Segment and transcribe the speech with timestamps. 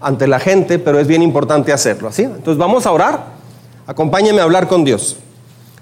[0.00, 2.22] ante la gente, pero es bien importante hacerlo, ¿así?
[2.22, 3.24] Entonces vamos a orar.
[3.86, 5.16] Acompáñeme a hablar con Dios.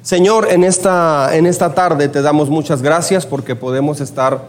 [0.02, 4.40] Señor, en esta, en esta tarde te damos muchas gracias porque podemos estar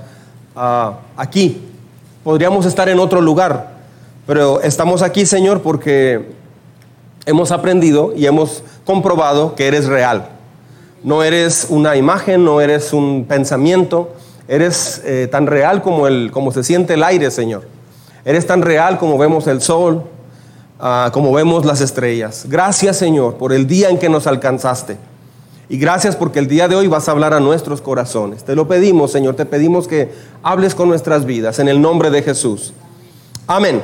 [0.55, 1.62] ah, aquí.
[2.24, 3.76] Podríamos estar en otro lugar,
[4.26, 6.29] pero estamos aquí, Señor, porque
[7.26, 10.29] hemos aprendido y hemos comprobado que eres real.
[11.04, 14.13] No eres una imagen, no eres un pensamiento,
[14.47, 17.78] eres eh, tan real como, el, como se siente el aire, Señor.
[18.26, 20.04] Eres tan real como vemos el sol,
[20.80, 22.45] ah, como vemos las estrellas.
[22.48, 24.98] Gracias, Señor, por el día en que nos alcanzaste.
[25.70, 28.43] Y gracias porque el día de hoy vas a hablar a nuestros corazones.
[28.43, 32.23] Te lo pedimos, Señor, te pedimos que hables con nuestras vidas en el nombre de
[32.23, 32.73] Jesús.
[33.45, 33.81] Amén.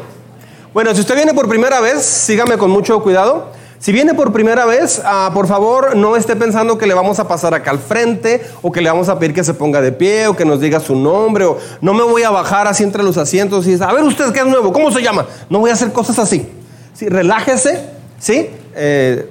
[0.73, 3.52] Bueno, si usted viene por primera vez, sígame con mucho cuidado.
[3.85, 7.27] Si viene por primera vez, ah, por favor no esté pensando que le vamos a
[7.27, 10.25] pasar acá al frente o que le vamos a pedir que se ponga de pie
[10.25, 13.16] o que nos diga su nombre o no me voy a bajar así entre los
[13.16, 15.27] asientos y a ver usted qué es nuevo, ¿cómo se llama?
[15.52, 16.49] No voy a hacer cosas así.
[16.95, 18.49] Sí, relájese, ¿sí?
[18.73, 19.30] Eh,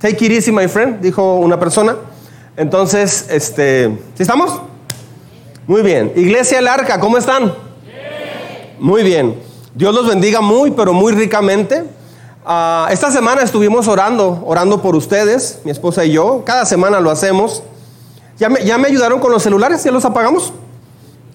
[0.00, 1.94] take it easy, my friend, dijo una persona.
[2.56, 4.62] Entonces, este, ¿sí estamos?
[5.66, 6.10] Muy bien.
[6.16, 7.52] Iglesia El Arca, ¿cómo están?
[8.78, 9.34] Muy bien.
[9.74, 11.84] Dios los bendiga muy, pero muy ricamente.
[12.48, 16.44] Ah, esta semana estuvimos orando, orando por ustedes, mi esposa y yo.
[16.46, 17.64] Cada semana lo hacemos.
[18.38, 19.82] ¿Ya me, ya me ayudaron con los celulares?
[19.82, 20.52] ¿Ya los apagamos?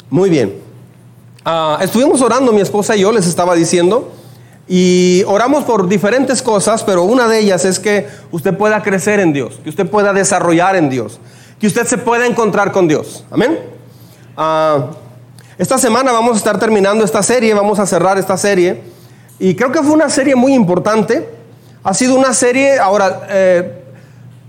[0.10, 0.62] Muy bien.
[1.44, 4.10] Ah, estuvimos orando, mi esposa y yo, les estaba diciendo.
[4.70, 9.34] Y oramos por diferentes cosas, pero una de ellas es que usted pueda crecer en
[9.34, 11.20] Dios, que usted pueda desarrollar en Dios,
[11.60, 13.26] que usted se pueda encontrar con Dios.
[13.32, 13.60] Amén.
[14.38, 14.92] Ah,
[15.58, 18.91] esta semana vamos a estar terminando esta serie, vamos a cerrar esta serie.
[19.42, 21.28] Y creo que fue una serie muy importante.
[21.84, 23.28] Ha sido una serie, ahora,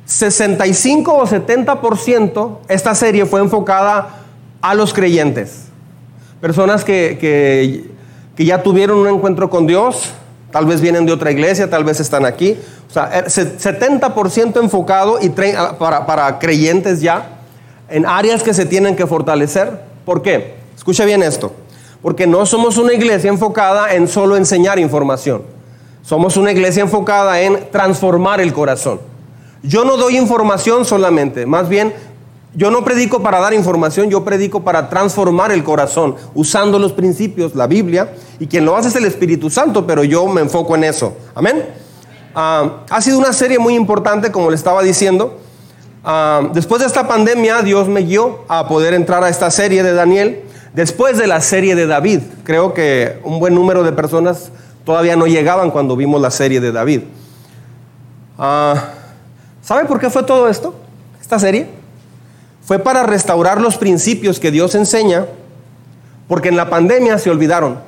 [0.05, 4.21] 65 eh, o 70%, esta serie fue enfocada
[4.61, 5.63] a los creyentes.
[6.43, 7.17] Personas que,
[8.37, 10.11] que, ya tuvieron un encuentro con Dios,
[10.51, 12.59] tal vez vienen de otra iglesia, tal vez están aquí.
[12.91, 17.41] O sea, 70% eh, enfocado y para, para creyentes ya
[17.89, 19.71] en áreas que se tienen que fortalecer.
[20.05, 20.57] ¿Por qué?
[20.77, 21.62] Escucha bien esto.
[22.03, 25.43] Porque no somos una iglesia enfocada en solo enseñar información.
[26.03, 29.01] Somos una iglesia enfocada en transformar el corazón.
[29.63, 31.95] Yo no doy información solamente, más bien
[32.55, 37.55] yo no predico para dar información, yo predico para transformar el corazón, usando los principios,
[37.55, 40.85] la Biblia, y quien lo hace es el Espíritu Santo, pero yo me enfoco en
[40.85, 41.15] eso.
[41.35, 41.65] Amén.
[42.35, 45.39] Ah, ha sido una serie muy importante, como le estaba diciendo.
[46.05, 49.95] Ah, después de esta pandemia, Dios me guió a poder entrar a esta serie de
[49.95, 50.43] Daniel.
[50.75, 54.51] Después de la serie de David, creo que un buen número de personas
[54.85, 57.03] todavía no llegaban cuando vimos la serie de David.
[58.39, 58.91] Ah,
[59.63, 60.75] ¿Sabe por qué fue todo esto?
[61.21, 61.69] Esta serie
[62.65, 65.27] fue para restaurar los principios que Dios enseña,
[66.27, 67.79] porque en la pandemia se olvidaron.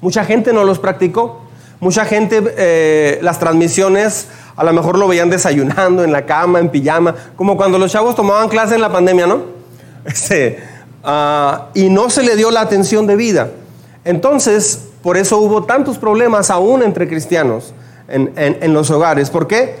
[0.00, 1.42] Mucha gente no los practicó.
[1.78, 6.68] Mucha gente eh, las transmisiones a lo mejor lo veían desayunando en la cama, en
[6.68, 9.42] pijama, como cuando los chavos tomaban clase en la pandemia, ¿no?
[10.04, 10.58] Este,
[11.04, 13.50] Ah, y no se le dio la atención debida.
[14.04, 17.74] Entonces, por eso hubo tantos problemas aún entre cristianos
[18.08, 19.30] en, los hogares.
[19.30, 19.76] ¿Por qué?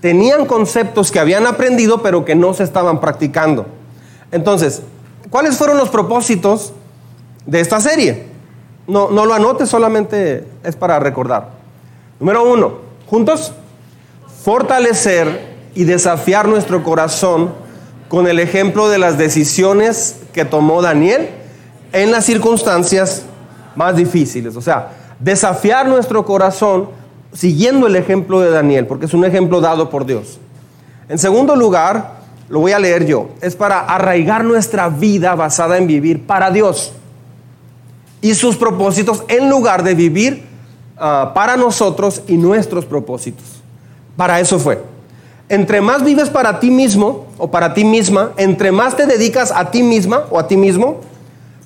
[0.00, 3.66] Tenían conceptos que habían aprendido pero que no se estaban practicando.
[4.30, 4.82] Entonces,
[5.30, 6.72] ¿cuáles fueron los propósitos
[7.46, 8.26] de esta serie?
[8.86, 11.50] No, no lo anote, solamente es para recordar.
[12.20, 12.74] Número uno,
[13.06, 13.52] juntos,
[14.44, 17.52] fortalecer y desafiar nuestro corazón
[18.08, 21.30] con el ejemplo de las decisiones que tomó Daniel
[21.94, 23.22] en las circunstancias
[23.74, 24.54] más difíciles.
[24.54, 26.90] O sea, desafiar nuestro corazón
[27.32, 30.38] siguiendo el ejemplo de Daniel, porque es un ejemplo dado por Dios.
[31.08, 32.16] En segundo lugar,
[32.50, 36.92] lo voy a leer yo, es para arraigar nuestra vida basada en vivir para Dios
[38.20, 40.44] y sus propósitos en lugar de vivir
[40.98, 43.62] ah, para nosotros y nuestros propósitos.
[44.18, 44.82] Para eso fue.
[45.48, 49.70] Entre más vives para ti mismo o para ti misma, entre más te dedicas a
[49.70, 51.00] ti misma o a ti mismo,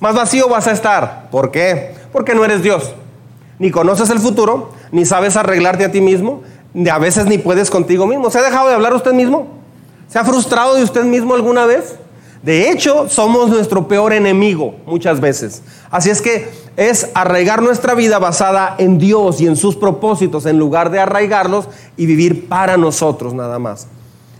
[0.00, 1.28] más vacío vas a estar.
[1.30, 1.94] ¿Por qué?
[2.12, 2.94] Porque no eres Dios.
[3.58, 6.42] Ni conoces el futuro, ni sabes arreglarte a ti mismo,
[6.90, 8.30] a veces ni puedes contigo mismo.
[8.30, 9.48] ¿Se ha dejado de hablar usted mismo?
[10.08, 11.96] ¿Se ha frustrado de usted mismo alguna vez?
[12.42, 15.62] De hecho, somos nuestro peor enemigo muchas veces.
[15.90, 20.58] Así es que es arraigar nuestra vida basada en Dios y en sus propósitos en
[20.58, 23.88] lugar de arraigarlos y vivir para nosotros nada más.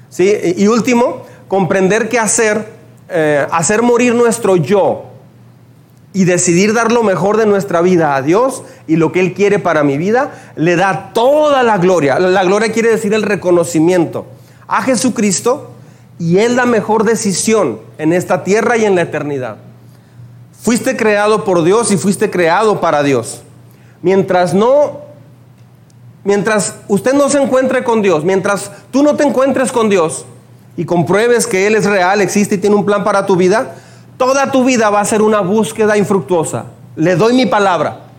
[0.09, 0.35] ¿Sí?
[0.57, 2.73] Y último, comprender que hacer,
[3.11, 5.05] eh, hacer morir nuestro yo
[6.15, 9.59] y decidir dar lo mejor de nuestra vida a Dios y lo que Él quiere
[9.59, 12.19] para mi vida, le da toda la gloria.
[12.19, 14.25] La gloria quiere decir el reconocimiento
[14.67, 15.70] a Jesucristo
[16.21, 19.57] y es la mejor decisión en esta tierra y en la eternidad.
[20.61, 23.43] Fuiste creado por Dios y fuiste creado para Dios.
[24.03, 25.01] mientras no,
[26.25, 30.27] mientras usted no se encuentre con Dios, mientras tú no te encuentres con Dios
[30.77, 33.77] y compruebes que Él es real, existe y tiene un plan para tu vida,
[34.19, 36.67] toda tu vida va a ser una búsqueda infructuosa.
[36.97, 38.10] Le doy mi palabra.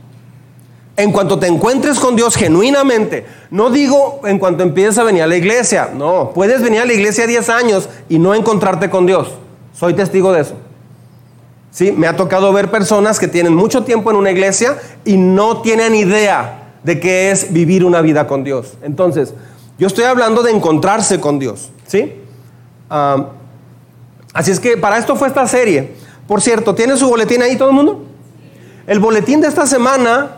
[0.97, 5.27] En cuanto te encuentres con Dios genuinamente, no digo en cuanto empieces a venir a
[5.27, 9.29] la iglesia, no, puedes venir a la iglesia 10 años y no encontrarte con Dios.
[9.73, 10.55] Soy testigo de eso.
[11.71, 15.61] Sí, me ha tocado ver personas que tienen mucho tiempo en una iglesia y no
[15.61, 18.73] tienen idea de qué es vivir una vida con Dios.
[18.81, 19.33] Entonces,
[19.79, 22.13] yo estoy hablando de encontrarse con Dios, ¿sí?
[22.89, 23.27] Ah,
[24.33, 25.93] así es que para esto fue esta serie.
[26.27, 28.03] Por cierto, ¿tiene su boletín ahí todo el mundo?
[28.85, 30.37] El boletín de esta semana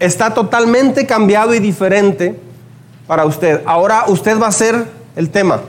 [0.00, 2.38] está totalmente cambiado y diferente
[3.06, 3.62] para usted.
[3.66, 5.60] Ahora usted va a ser el tema.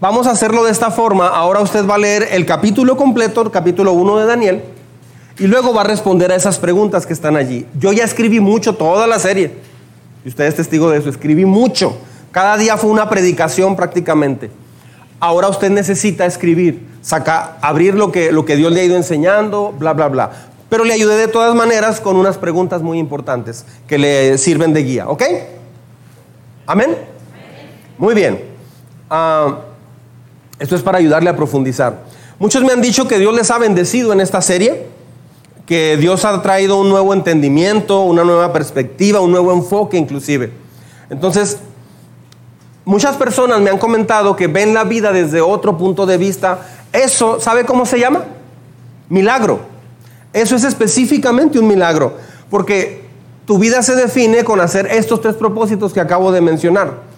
[0.00, 1.28] Vamos a hacerlo de esta forma.
[1.28, 4.62] Ahora usted va a leer el capítulo completo, el capítulo 1 de Daniel,
[5.38, 7.66] y luego va a responder a esas preguntas que están allí.
[7.78, 9.52] Yo ya escribí mucho, toda la serie.
[10.24, 11.96] Usted es testigo de eso, escribí mucho.
[12.30, 14.50] Cada día fue una predicación prácticamente.
[15.18, 19.74] Ahora usted necesita escribir, saca, abrir lo que, lo que Dios le ha ido enseñando,
[19.78, 20.30] bla, bla, bla.
[20.70, 24.84] Pero le ayudé de todas maneras con unas preguntas muy importantes que le sirven de
[24.84, 25.22] guía, ¿ok?
[26.64, 26.96] Amén.
[27.98, 28.42] Muy bien.
[29.10, 29.58] Ah,
[30.60, 32.04] esto es para ayudarle a profundizar.
[32.38, 34.86] Muchos me han dicho que Dios les ha bendecido en esta serie,
[35.66, 40.52] que Dios ha traído un nuevo entendimiento, una nueva perspectiva, un nuevo enfoque inclusive.
[41.10, 41.58] Entonces,
[42.84, 46.60] muchas personas me han comentado que ven la vida desde otro punto de vista.
[46.92, 48.24] Eso, ¿sabe cómo se llama?
[49.08, 49.69] Milagro.
[50.32, 52.14] Eso es específicamente un milagro,
[52.48, 53.02] porque
[53.46, 57.10] tu vida se define con hacer estos tres propósitos que acabo de mencionar.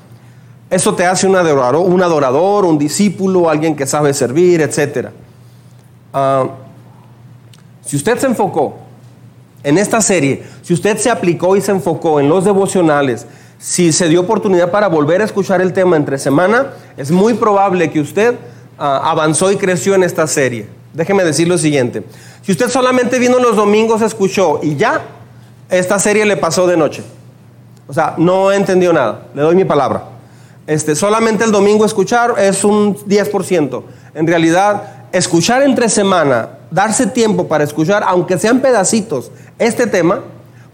[0.71, 5.09] Eso te hace un adorador, un, adorador, un discípulo, alguien que sabe servir, etc.
[6.15, 6.47] Ah,
[7.85, 8.77] si usted se enfocó
[9.63, 13.27] en esta serie, si usted se aplicó y se enfocó en los devocionales,
[13.59, 17.91] si se dio oportunidad para volver a escuchar el tema entre semana, es muy probable
[17.91, 18.37] que usted
[18.79, 20.67] ah, avanzó y creció en esta serie.
[20.95, 22.03] Déjeme decir lo siguiente.
[22.43, 25.01] Si usted solamente vino los domingos, escuchó y ya,
[25.71, 27.03] esta serie le pasó de noche.
[27.89, 29.27] O sea, no entendió nada.
[29.35, 30.05] Le doy mi palabra.
[30.67, 33.83] Este, solamente el domingo escuchar es un 10%.
[34.15, 40.21] En realidad, escuchar entre semana, darse tiempo para escuchar, aunque sean pedacitos, este tema,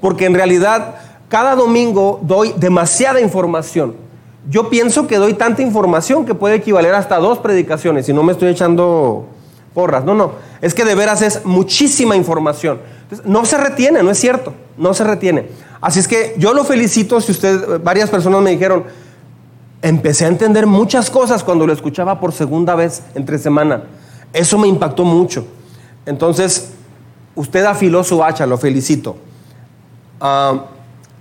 [0.01, 0.97] porque en realidad
[1.29, 3.95] cada domingo doy demasiada información.
[4.49, 8.33] Yo pienso que doy tanta información que puede equivaler hasta dos predicaciones, y no me
[8.33, 9.27] estoy echando
[9.87, 10.33] No, no.
[10.61, 12.81] Es que de veras es muchísima información.
[13.25, 14.53] no se retiene, no es cierto.
[14.77, 15.49] No se retiene.
[15.81, 18.85] Así es que yo lo felicito si usted, varias personas me dijeron,
[19.83, 23.85] empecé a entender muchas cosas cuando lo escuchaba por segunda vez entre semana.
[24.33, 25.47] Eso me impactó mucho.
[26.07, 26.71] Entonces,
[27.37, 29.17] usted afiló su hacha, lo felicito.
[30.21, 30.65] Ah,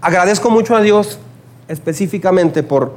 [0.01, 1.19] agradezco mucho a Dios
[1.67, 2.93] específicamente por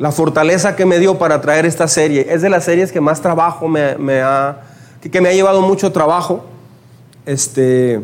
[0.00, 2.26] la fortaleza que me dio para traer esta serie.
[2.30, 4.62] Es de las series que más trabajo me, ha,
[5.00, 6.44] que, me ha llevado mucho trabajo.
[7.26, 8.00] Este,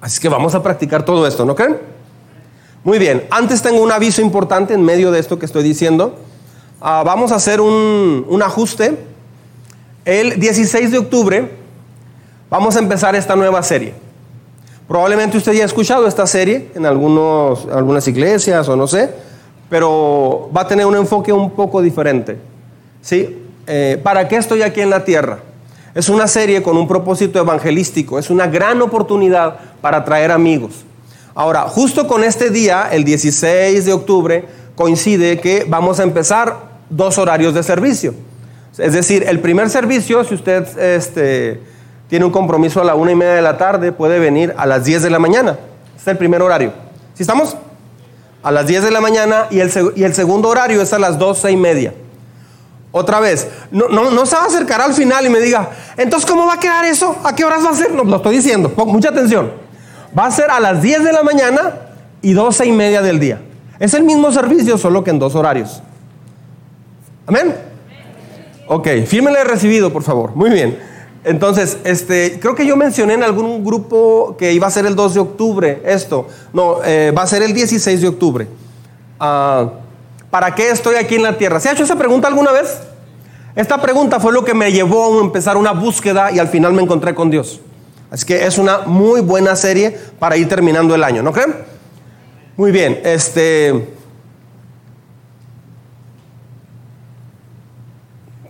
[0.00, 1.78] así que vamos a practicar todo esto, ¿no creen?
[2.84, 6.16] Muy bien, antes tengo un aviso importante en medio de esto que estoy diciendo.
[6.80, 8.98] Ah, vamos a hacer un, un ajuste.
[10.04, 11.50] El 16 de octubre
[12.48, 13.94] vamos a empezar esta nueva serie.
[14.86, 19.28] Probablemente usted ya ha escuchado esta serie en algunos, algunas iglesias o no sé
[19.68, 22.38] pero va a tener un enfoque un poco diferente.
[23.02, 23.38] ¿Sí?
[23.66, 25.40] Eh, ¿Para qué estoy aquí en la tierra?
[25.94, 30.84] Es una serie con un propósito evangelístico, es una gran oportunidad para traer amigos.
[31.34, 36.56] Ahora, justo con este día, el 16 de octubre, coincide que vamos a empezar
[36.90, 38.14] dos horarios de servicio.
[38.76, 41.60] Es decir, el primer servicio, si usted este,
[42.08, 44.84] tiene un compromiso a la una y media de la tarde, puede venir a las
[44.84, 45.58] 10 de la mañana.
[45.96, 46.72] Es el primer horario.
[47.14, 47.56] ¿Sí estamos?
[48.42, 51.18] a las 10 de la mañana y el, y el segundo horario es a las
[51.18, 51.94] 12 y media.
[52.98, 56.28] Otra vez, no, no, no se va a acercar al final y me diga, entonces
[56.28, 57.16] ¿cómo va a quedar eso?
[57.22, 57.92] ¿A qué horas va a ser?
[57.92, 59.52] No, lo estoy diciendo, mucha atención.
[60.18, 61.74] Va a ser a las 10 de la mañana
[62.22, 63.40] y 12 y media del día.
[63.78, 65.80] Es el mismo servicio, solo que en dos horarios.
[67.26, 67.54] Amén.
[68.66, 70.34] Ok, fírmele recibido, por favor.
[70.34, 70.78] Muy bien.
[71.24, 75.14] Entonces, este, creo que yo mencioné en algún grupo que iba a ser el 2
[75.14, 76.26] de octubre esto.
[76.52, 78.48] No, eh, va a ser el 16 de octubre.
[79.20, 79.68] Ah,
[80.30, 81.58] ¿Para qué estoy aquí en la tierra?
[81.60, 82.80] ¿Se ha hecho esa pregunta alguna vez?
[83.56, 86.82] Esta pregunta fue lo que me llevó a empezar una búsqueda y al final me
[86.82, 87.60] encontré con Dios.
[88.10, 91.54] Así que es una muy buena serie para ir terminando el año, ¿no creen?
[92.56, 93.94] Muy bien, este.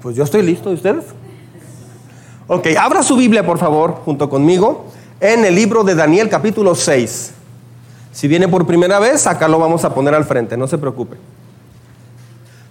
[0.01, 1.05] Pues yo estoy listo, ¿y ustedes?
[2.47, 4.87] Ok, abra su Biblia por favor junto conmigo
[5.21, 7.33] en el libro de Daniel capítulo 6.
[8.13, 11.17] Si viene por primera vez, acá lo vamos a poner al frente, no se preocupe.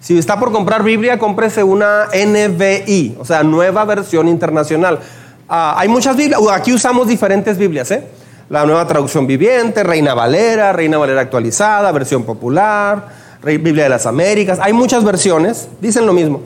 [0.07, 5.01] Si está por comprar Biblia, cómprese una NBI, o sea, nueva versión internacional.
[5.49, 8.07] Ah, hay muchas Biblias, aquí usamos diferentes Biblias, ¿eh?
[8.47, 13.09] La nueva traducción viviente, Reina Valera, Reina Valera actualizada, versión popular,
[13.43, 14.59] Biblia de las Américas.
[14.61, 16.39] Hay muchas versiones, dicen lo mismo.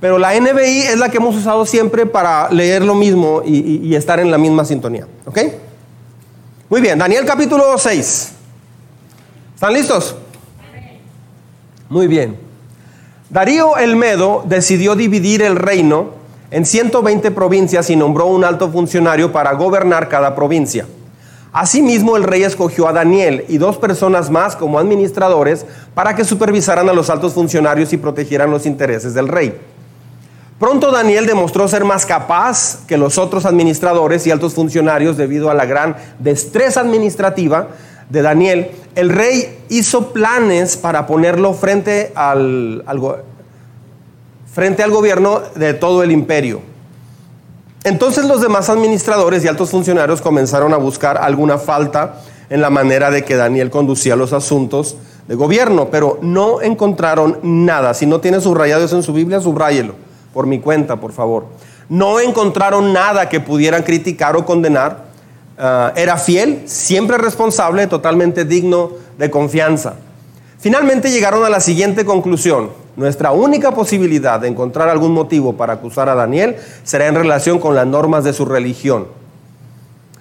[0.00, 4.20] Pero la NBI es la que hemos usado siempre para leer lo mismo y, estar
[4.20, 5.06] en la misma sintonía.
[5.26, 5.38] ¿Ok?
[6.70, 8.32] Muy bien, Daniel capítulo 6.
[9.54, 10.16] ¿Están listos?
[11.90, 12.49] Muy bien.
[13.30, 16.08] Darío el Medo decidió dividir el reino
[16.50, 20.84] en 120 provincias y nombró un alto funcionario para gobernar cada provincia.
[21.52, 26.88] Asimismo, el rey escogió a Daniel y dos personas más como administradores para que supervisaran
[26.88, 29.56] a los altos funcionarios y protegieran los intereses del rey.
[30.58, 35.54] Pronto Daniel demostró ser más capaz que los otros administradores y altos funcionarios debido a
[35.54, 37.68] la gran destreza administrativa
[38.10, 38.70] de Daniel.
[38.94, 42.84] El rey hizo planes para ponerlo frente al,
[44.52, 46.60] frente al gobierno de todo el imperio.
[47.84, 53.10] Entonces los demás administradores y altos funcionarios comenzaron a buscar alguna falta en la manera
[53.10, 57.94] de que Daniel conducía los asuntos de gobierno, pero no encontraron nada.
[57.94, 59.94] Si no tiene subrayados en su Biblia, subráyelo
[60.34, 61.46] por mi cuenta, por favor.
[61.88, 65.09] No encontraron nada que pudieran criticar o condenar.
[65.62, 69.96] Ah, era fiel, siempre responsable, totalmente digno de confianza.
[70.58, 72.70] Finalmente llegaron a la siguiente conclusión.
[72.96, 77.74] Nuestra única posibilidad de encontrar algún motivo para acusar a Daniel será en relación con
[77.74, 79.08] las normas de su religión.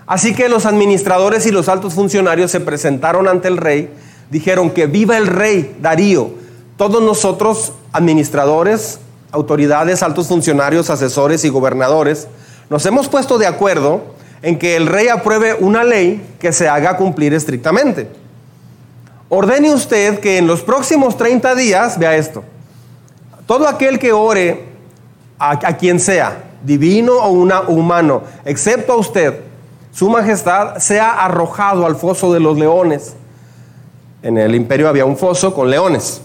[0.06, 3.90] Así que los administradores y los altos funcionarios se presentaron ante el rey,
[4.30, 6.32] dijeron que viva el rey Darío.
[6.76, 9.00] Todos nosotros, administradores,
[9.32, 12.28] autoridades, altos funcionarios, asesores y gobernadores,
[12.70, 16.98] nos hemos puesto de acuerdo en que el rey apruebe una ley que se haga
[16.98, 18.10] cumplir estrictamente.
[19.30, 22.44] Ordene usted que en los próximos 30 días, vea esto,
[23.46, 24.66] todo aquel que ore
[25.38, 29.40] a, quien sea, divino o una, humano, excepto a usted,
[29.92, 33.16] su majestad, sea arrojado al foso de los leones.
[34.22, 36.22] En el imperio había un foso con leones.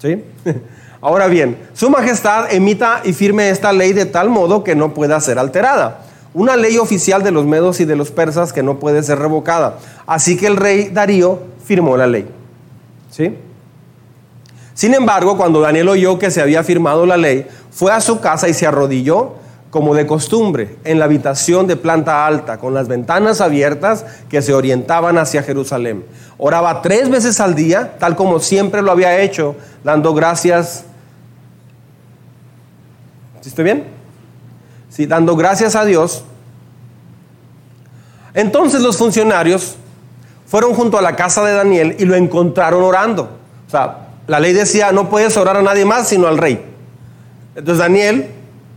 [0.00, 0.24] ¿sí?
[1.00, 5.18] Ahora bien, Su Majestad emita y firme esta ley de tal modo que no pueda
[5.20, 6.02] ser alterada.
[6.32, 9.78] Una ley oficial de los medos y de los persas que no puede ser revocada.
[10.06, 12.26] Así que el rey Darío firmó la ley.
[13.10, 13.36] ¿Sí?
[14.74, 18.48] Sin embargo, cuando Daniel oyó que se había firmado la ley, fue a su casa
[18.48, 19.34] y se arrodilló
[19.70, 24.52] como de costumbre en la habitación de planta alta, con las ventanas abiertas que se
[24.52, 26.04] orientaban hacia Jerusalén.
[26.38, 30.84] Oraba tres veces al día, tal como siempre lo había hecho, dando gracias
[33.40, 33.99] ¿Sí estoy bien?
[34.90, 36.24] Sí, dando gracias a Dios.
[38.34, 39.76] Entonces los funcionarios
[40.46, 43.30] fueron junto a la casa de Daniel y lo encontraron orando.
[43.66, 46.64] O sea, la ley decía, no puedes orar a nadie más sino al rey.
[47.54, 48.28] Entonces Daniel,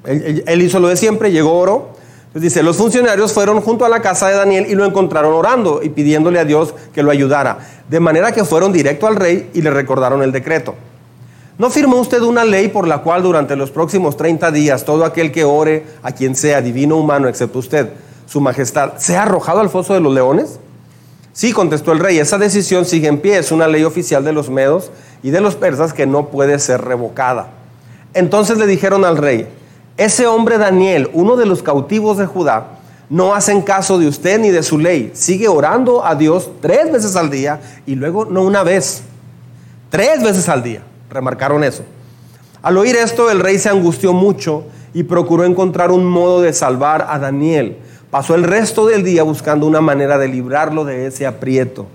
[0.06, 1.94] él, hizo lo de siempre, llegó, oro.
[2.28, 5.82] Entonces dice, los funcionarios fueron junto a la casa de Daniel y lo encontraron orando
[5.84, 7.60] y pidiéndole a Dios que lo ayudara.
[7.90, 10.76] De manera que fueron directo al rey y le recordaron el decreto.
[11.64, 15.32] ¿No firmó usted una ley por la cual durante los próximos 30 días todo aquel
[15.32, 17.88] que ore a quien sea, divino humano, excepto usted,
[18.26, 20.60] su majestad, sea arrojado al foso de los leones?
[21.32, 24.50] Sí, contestó el rey, esa decisión sigue en pie, es una ley oficial de los
[24.50, 24.92] medos
[25.24, 27.48] y de los persas que no puede ser revocada.
[28.14, 29.48] Entonces le dijeron al rey,
[29.96, 32.80] ese hombre Daniel, uno de los cautivos de Judá,
[33.10, 37.16] no hacen caso de usted ni de su ley, sigue orando a Dios tres veces
[37.16, 39.04] al día y luego no una vez,
[39.90, 40.82] tres veces al día.
[41.14, 41.84] Remarcaron eso.
[42.64, 47.06] Al oír esto, el rey se angustió mucho y procuró encontrar un modo de salvar
[47.10, 47.78] a Daniel.
[48.10, 51.88] Pasó el resto del día buscando una manera de librarlo de ese aprieto.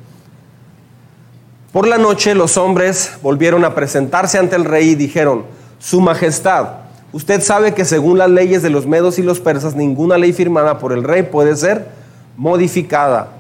[1.73, 5.45] Por la noche los hombres volvieron a presentarse ante el rey y dijeron,
[5.79, 6.69] Su Majestad,
[7.13, 10.79] usted sabe que según las leyes de los medos y los persas, ninguna ley firmada
[10.79, 11.89] por el rey puede ser
[12.37, 13.33] modificada.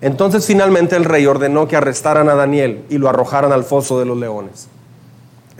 [0.00, 4.06] Entonces finalmente el rey ordenó que arrestaran a Daniel y lo arrojaran al foso de
[4.06, 4.68] los leones.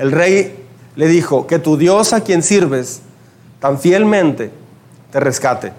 [0.00, 0.64] El rey
[0.97, 3.02] le dijo, que tu Dios a quien sirves
[3.61, 4.50] tan fielmente
[5.12, 5.75] te rescate.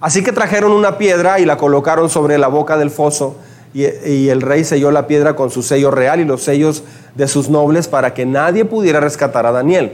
[0.00, 3.36] Así que trajeron una piedra y la colocaron sobre la boca del foso
[3.74, 3.84] y,
[4.30, 7.86] el rey selló la piedra con su sello real y los sellos de sus nobles
[7.86, 9.92] para que nadie pudiera rescatar a Daniel.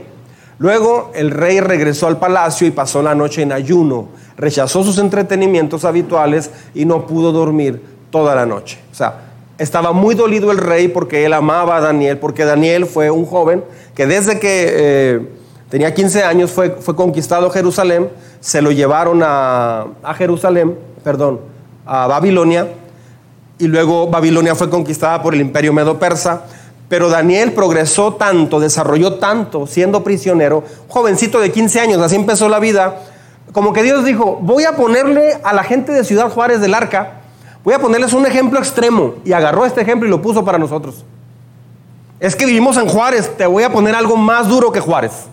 [0.59, 4.07] Luego el rey regresó al palacio y pasó la noche en ayuno,
[4.37, 7.81] rechazó sus entretenimientos habituales y no pudo dormir
[8.11, 8.79] toda la noche.
[8.93, 9.26] O sea,
[9.57, 13.63] estaba muy dolido el rey porque él amaba a Daniel, porque Daniel fue un joven
[13.95, 15.27] que desde que eh,
[15.69, 18.09] tenía 15 años fue, fue conquistado Jerusalén,
[18.39, 21.41] se lo llevaron a, Jerusalén, perdón,
[21.85, 22.67] a Babilonia
[23.57, 26.43] y luego Babilonia fue conquistada por el imperio medo-persa.
[26.89, 32.59] Pero Daniel progresó tanto, desarrolló tanto siendo prisionero, jovencito de 15 años, así empezó la
[32.59, 32.99] vida,
[33.51, 37.23] como que Dios dijo, voy a ponerle a la gente de Ciudad Juárez del Arca,
[37.67, 39.15] voy a ponerles un ejemplo extremo.
[39.25, 41.03] Y agarró este ejemplo y lo puso para nosotros.
[42.17, 45.25] Es que vivimos en Juárez, te voy a poner algo más duro que Juárez.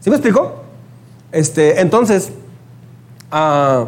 [0.00, 0.56] ¿Sí me explico?
[1.32, 2.30] Este, entonces,
[3.32, 3.86] ah,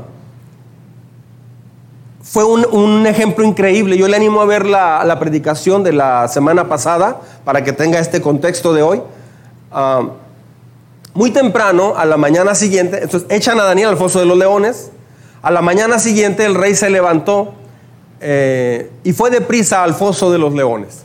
[2.23, 3.99] fue un, ejemplo increíble.
[3.99, 8.23] Yo le animo a ver la, predicación de la semana pasada para que tenga este
[8.23, 9.03] contexto de hoy.
[9.71, 10.09] Ah,
[11.13, 14.91] muy temprano, a la mañana siguiente, entonces echan a Daniel al foso de los leones.
[15.43, 17.55] A la mañana siguiente el rey se levantó
[18.21, 21.03] eh, y fue deprisa al foso de los leones.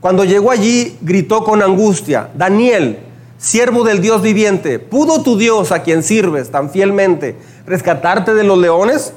[0.00, 2.98] Cuando llegó allí, gritó con angustia, Daniel,
[3.38, 8.58] siervo del Dios viviente, ¿pudo tu Dios a quien sirves tan fielmente rescatarte de los
[8.58, 9.12] leones?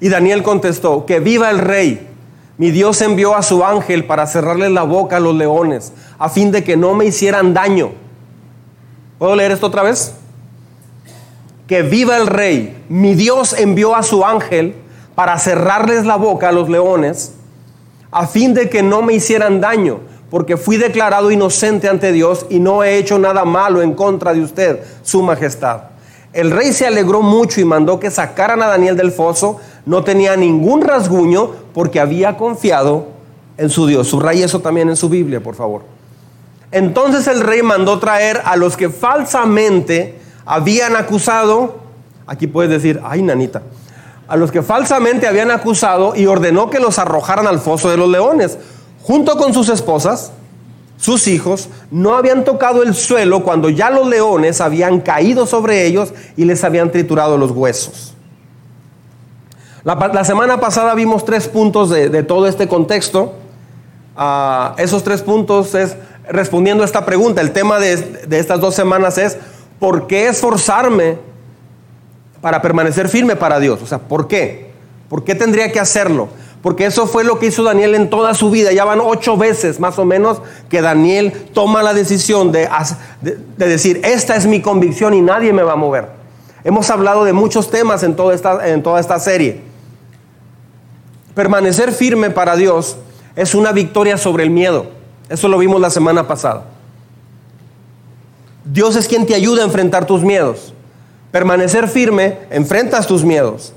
[0.00, 2.08] Y Daniel contestó, que viva el rey.
[2.56, 6.52] Mi Dios envió a su ángel para cerrarle la boca a los leones, a fin
[6.52, 7.90] de que no me hicieran daño.
[9.18, 10.14] ¿Puedo leer esto otra vez?
[11.66, 12.84] Que viva el rey.
[12.88, 14.74] Mi Dios envió a su ángel
[15.14, 17.34] para cerrarles la boca a los leones,
[18.10, 20.00] a fin de que no me hicieran daño,
[20.30, 24.42] porque fui declarado inocente ante Dios y no he hecho nada malo en contra de
[24.42, 25.92] usted, su majestad.
[26.32, 29.60] El rey se alegró mucho y mandó que sacaran a Daniel del foso.
[29.84, 33.08] No tenía ningún rasguño porque había confiado
[33.58, 34.08] en su Dios.
[34.08, 35.82] Subraya eso también en su Biblia, por favor.
[36.70, 41.78] Entonces el rey mandó traer a los que falsamente habían acusado,
[42.26, 43.62] aquí puedes decir, ay nanita,
[44.28, 48.08] a los que falsamente habían acusado y ordenó que los arrojaran al foso de los
[48.08, 48.58] leones,
[49.02, 50.32] junto con sus esposas,
[50.96, 56.14] sus hijos no habían tocado el suelo cuando ya los leones habían caído sobre ellos
[56.36, 58.14] y les habían triturado los huesos.
[59.84, 63.34] La, semana pasada vimos tres puntos de, todo este contexto.
[64.16, 65.96] Ah, esos tres puntos es
[66.28, 67.40] respondiendo a esta pregunta.
[67.40, 69.38] El tema de, de estas dos semanas es,
[69.82, 71.18] ¿por qué esforzarme
[72.40, 73.82] para permanecer firme para Dios?
[73.82, 74.70] O sea, ¿por qué?
[75.08, 76.28] ¿Por qué tendría que hacerlo?
[76.62, 78.70] Porque eso fue lo que hizo Daniel en toda su vida.
[78.70, 82.68] Ya van ocho veces más o menos que Daniel toma la decisión de,
[83.56, 86.10] decir, esta es mi convicción y nadie me va a mover.
[86.62, 89.62] Hemos hablado de muchos temas en toda esta, en toda esta serie.
[91.34, 92.98] Permanecer firme para Dios
[93.34, 94.86] es una victoria sobre el miedo.
[95.28, 96.66] Eso lo vimos la semana pasada.
[98.64, 100.72] Dios es quien te ayuda a enfrentar tus miedos.
[101.30, 103.72] Permanecer firme, enfrentas tus miedos.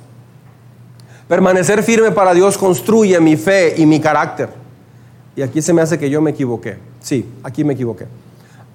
[1.28, 4.50] Permanecer firme para Dios construye mi fe y mi carácter.
[5.36, 6.78] Y aquí se me hace que yo me equivoqué.
[7.02, 8.08] Sí, aquí me equivoqué.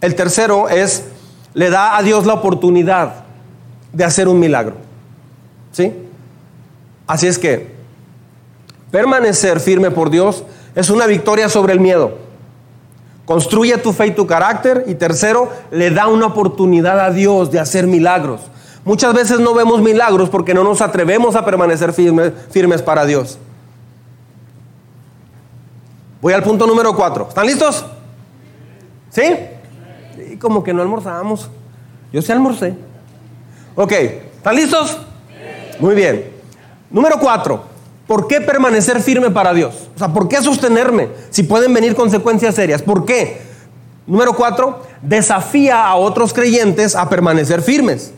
[0.01, 1.05] El tercero es,
[1.55, 3.25] le da a Dios la oportunidad
[3.93, 4.77] de hacer un milagro.
[5.73, 5.93] ¿Sí?
[7.07, 7.73] Así es que
[8.91, 10.45] permanecer firme por Dios
[10.75, 12.30] es una victoria sobre el miedo.
[13.31, 14.87] Construye tu fe y tu carácter.
[14.89, 18.41] Y tercero, le da una oportunidad a Dios de hacer milagros.
[18.85, 23.39] Muchas veces no vemos milagros porque no nos atrevemos a permanecer firmes, para Dios.
[26.21, 27.29] Voy al punto número cuatro.
[27.29, 27.85] ¿Están listos?
[29.11, 29.23] ¿Sí?
[30.33, 31.49] Y como que no almorzamos.
[32.13, 32.75] Yo sí almorcé.
[33.77, 34.99] Ok, ¿están listos?
[35.79, 36.33] Muy bien.
[36.91, 37.70] Número cuatro.
[38.11, 39.87] ¿Por qué permanecer firme para Dios?
[39.95, 42.83] O sea, ¿por qué sostenerme si pueden venir consecuencias serias?
[42.83, 43.41] ¿Por qué?
[44.05, 48.13] Número cuatro, desafía a otros creyentes a permanecer firmes.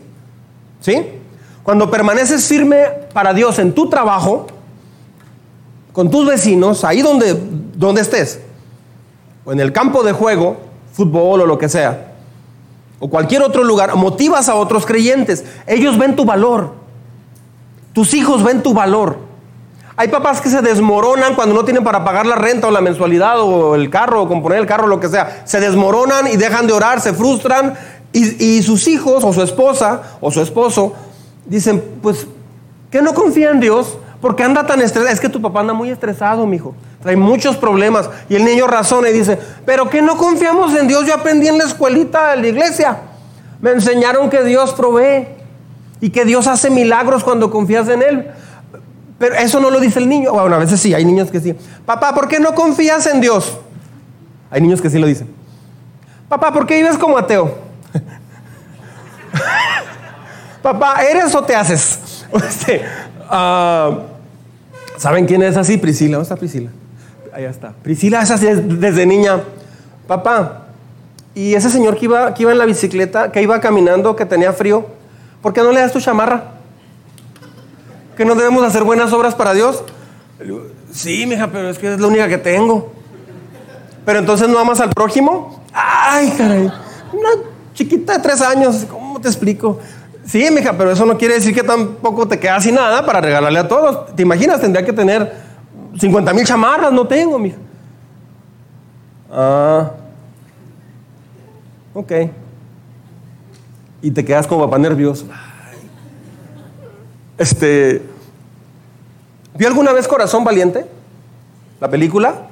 [0.79, 0.99] ¿Sí?
[1.61, 4.47] Cuando permaneces firme para Dios en tu trabajo,
[5.91, 7.39] con tus vecinos, ahí donde,
[7.75, 8.39] donde estés,
[9.45, 10.57] o en el campo de juego,
[10.91, 12.13] fútbol o lo que sea,
[12.99, 15.45] o cualquier otro lugar, motivas a otros creyentes.
[15.67, 16.73] Ellos ven tu valor.
[17.93, 19.32] Tus hijos ven tu valor.
[19.95, 23.39] Hay papás que se desmoronan cuando no tienen para pagar la renta o la mensualidad
[23.39, 25.43] o el carro o componer el carro, lo que sea.
[25.45, 27.75] Se desmoronan y dejan de orar, se frustran
[28.11, 30.93] y, sus hijos o su esposa o su esposo
[31.45, 32.27] dicen, pues,
[32.89, 35.13] que no confía en Dios porque anda tan estresado.
[35.13, 36.73] Es que tu papá anda muy estresado, mi hijo.
[37.01, 38.09] Trae muchos problemas.
[38.29, 41.05] Y el niño razona y dice, pero que no confiamos en Dios.
[41.05, 42.97] Yo aprendí en la escuelita de la iglesia.
[43.61, 45.27] Me enseñaron que Dios provee
[46.01, 48.31] y que Dios hace milagros cuando confías en Él.
[49.23, 50.33] Pero eso no lo dice el niño.
[50.33, 51.55] Bueno, a veces sí, hay niños que sí.
[51.85, 53.57] Papá, ¿por qué no confías en Dios?
[54.51, 55.29] Hay niños que sí lo dicen.
[56.27, 57.57] Papá, ¿por qué vives como ateo?
[60.61, 62.25] Papá, ¿eres o te haces?
[62.33, 62.81] Este,
[63.29, 63.99] ah,
[64.97, 65.77] ¿Saben quién es así?
[65.77, 66.17] Priscila.
[66.17, 66.69] ¿Dónde está Priscila?
[67.33, 67.71] Ahí está.
[67.81, 69.41] Priscila es así desde niña.
[70.05, 70.63] Papá,
[71.33, 74.51] ¿y ese señor que iba, que iba en la bicicleta, que iba caminando, que tenía
[74.51, 74.85] frío,
[75.41, 76.52] ¿por qué no le das tu chamarra?
[78.15, 79.83] ¿Que no debemos hacer buenas obras para Dios?
[80.91, 82.91] Sí, mija, pero es que es la única que tengo.
[84.05, 85.63] Pero entonces no amas al prójimo.
[85.73, 86.71] Ay, caray.
[87.11, 87.29] Una
[87.73, 89.79] chiquita de tres años, ¿cómo te explico?
[90.25, 93.59] Sí, mija, pero eso no quiere decir que tampoco te quedas sin nada para regalarle
[93.59, 94.15] a todos.
[94.15, 94.61] ¿Te imaginas?
[94.61, 95.33] Tendría que tener
[95.99, 96.91] 50 mil chamarras.
[96.91, 97.57] No tengo, mija.
[99.31, 99.91] Ah.
[101.93, 102.11] Ok.
[104.01, 105.25] Y te quedas como papá nervioso.
[107.37, 108.01] Este.
[109.55, 110.85] ¿Vio alguna vez Corazón Valiente?
[111.79, 112.47] La película.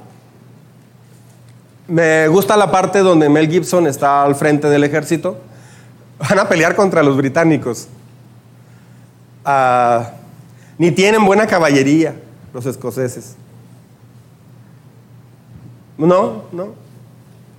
[1.87, 5.37] Me gusta la parte donde Mel Gibson está al frente del ejército.
[6.19, 7.87] Van a pelear contra los británicos.
[9.43, 10.11] Ah,
[10.77, 12.15] ni tienen buena caballería
[12.53, 13.35] los escoceses.
[15.97, 16.69] No, no.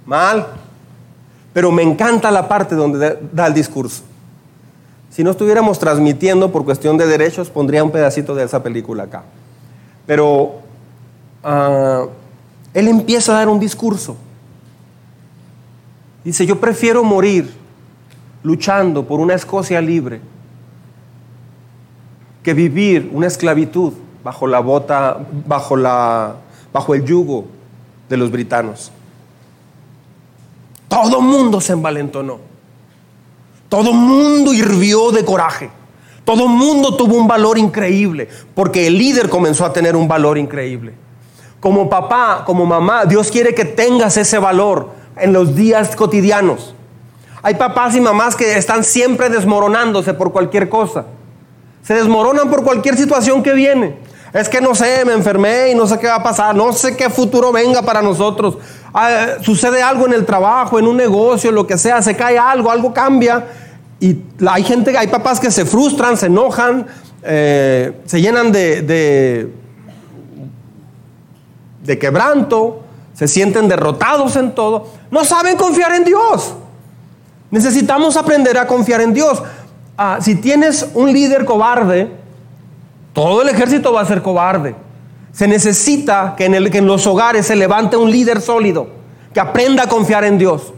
[0.06, 0.46] Mal.
[1.52, 4.02] Pero me encanta la parte donde da el discurso.
[5.12, 9.24] Si no estuviéramos transmitiendo por cuestión de derechos, pondría un pedacito de esa película acá.
[10.06, 10.60] Pero
[11.44, 12.06] ah,
[12.72, 14.16] él empieza a dar un discurso.
[16.24, 17.52] Dice, yo prefiero morir
[18.42, 20.22] luchando por una Escocia libre
[22.42, 23.92] que vivir una esclavitud
[24.24, 26.36] bajo la bota, bajo, la,
[26.72, 27.44] bajo el yugo
[28.08, 28.90] de los britanos.
[30.88, 32.51] Todo mundo se envalentonó.
[33.72, 35.70] Todo mundo hirvió de coraje.
[36.26, 40.92] Todo mundo tuvo un valor increíble porque el líder comenzó a tener un valor increíble.
[41.58, 46.74] Como papá, como mamá, Dios quiere que tengas ese valor en los días cotidianos.
[47.42, 51.06] Hay papás y mamás que están siempre desmoronándose por cualquier cosa.
[51.82, 53.96] Se desmoronan por cualquier situación que viene.
[54.34, 56.94] Es que no sé, me enfermé y no sé qué va a pasar, no sé
[56.94, 58.58] qué futuro venga para nosotros.
[58.94, 62.70] Ah, sucede algo en el trabajo, en un negocio, lo que sea, se cae algo,
[62.70, 63.46] algo cambia.
[63.98, 66.86] Y hay gente, hay papás que se frustran, se enojan,
[67.22, 68.82] eh, se llenan de,
[71.84, 72.82] de, quebranto,
[73.14, 74.88] se sienten derrotados en todo.
[75.10, 76.54] No saben confiar en Dios.
[77.50, 79.42] Necesitamos aprender a confiar en Dios.
[79.96, 82.10] Ah, si tienes un líder cobarde,
[83.12, 84.74] todo el ejército va a ser cobarde.
[85.32, 88.88] Se necesita que en, los hogares se levante un líder sólido,
[89.32, 90.72] que aprenda a confiar en Dios.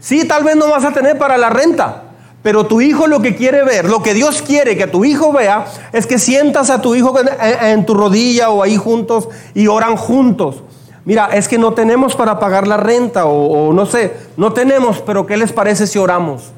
[0.00, 2.04] Sí, tal vez no vas a tener para la renta,
[2.42, 5.66] pero tu hijo lo que quiere ver, lo que Dios quiere que tu hijo vea,
[5.92, 7.14] es que sientas a tu hijo
[7.62, 10.62] en tu rodilla o ahí juntos y oran juntos.
[11.04, 15.26] Mira, es que no tenemos para pagar la renta o, no sé, no tenemos, pero
[15.26, 16.52] ¿qué les parece si oramos?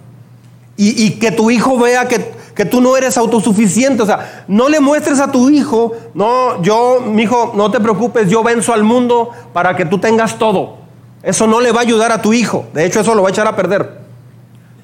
[0.77, 4.03] Y, que tu hijo vea que, que, tú no eres autosuficiente.
[4.03, 8.29] O sea, no le muestres a tu hijo, no, yo, mi hijo, no te preocupes,
[8.29, 10.77] yo venzo al mundo para que tú tengas todo.
[11.23, 12.67] Eso no le va a ayudar a tu hijo.
[12.75, 14.01] De hecho, eso lo va a echar a perder.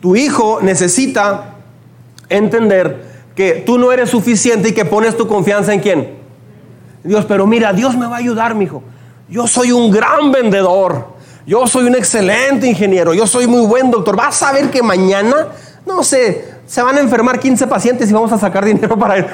[0.00, 1.54] Tu hijo necesita
[2.28, 3.04] entender
[3.34, 6.18] que tú no eres suficiente y que pones tu confianza en quién.
[7.02, 8.82] Dios, pero mira, Dios me va a ayudar, mi hijo.
[9.28, 11.18] Yo soy un gran vendedor.
[11.46, 13.14] Yo soy un excelente ingeniero.
[13.14, 14.16] Yo soy muy buen doctor.
[14.16, 15.48] Vas a ver que mañana,
[15.86, 19.26] no sé, se van a enfermar 15 pacientes y vamos a sacar dinero para él.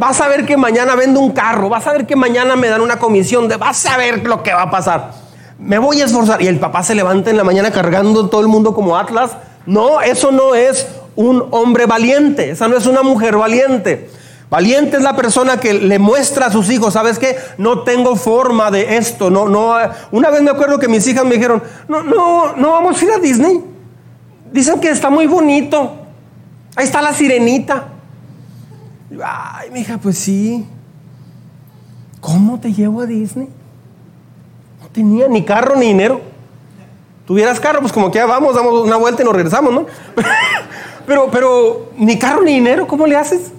[0.00, 1.68] Vas a ver que mañana vendo un carro.
[1.68, 3.46] Vas a ver que mañana me dan una comisión.
[3.58, 5.12] Vas a ver lo que va a pasar.
[5.58, 6.40] Me voy a esforzar.
[6.40, 9.32] Y el papá se levanta en la mañana cargando todo el mundo como Atlas.
[9.66, 12.52] No, eso no es un hombre valiente.
[12.52, 14.08] Esa no es una mujer valiente.
[14.48, 17.36] Valiente es la persona que le muestra a sus hijos, ¿sabes qué?
[17.58, 19.74] No tengo forma de esto, no, no.
[20.10, 23.10] Una vez me acuerdo que mis hijas me dijeron, no, no, no vamos a ir
[23.12, 23.62] a Disney.
[24.50, 26.07] Dicen que está muy bonito.
[26.78, 27.88] Ahí está la sirenita.
[29.20, 30.64] Ay, mi hija, pues sí.
[32.20, 33.48] ¿Cómo te llevo a Disney?
[34.80, 36.20] No tenía ni carro ni dinero.
[37.26, 39.86] Tuvieras carro, pues como que ya vamos, damos una vuelta y nos regresamos, ¿no?
[41.06, 43.50] pero, pero, ni carro ni dinero, ¿cómo le haces?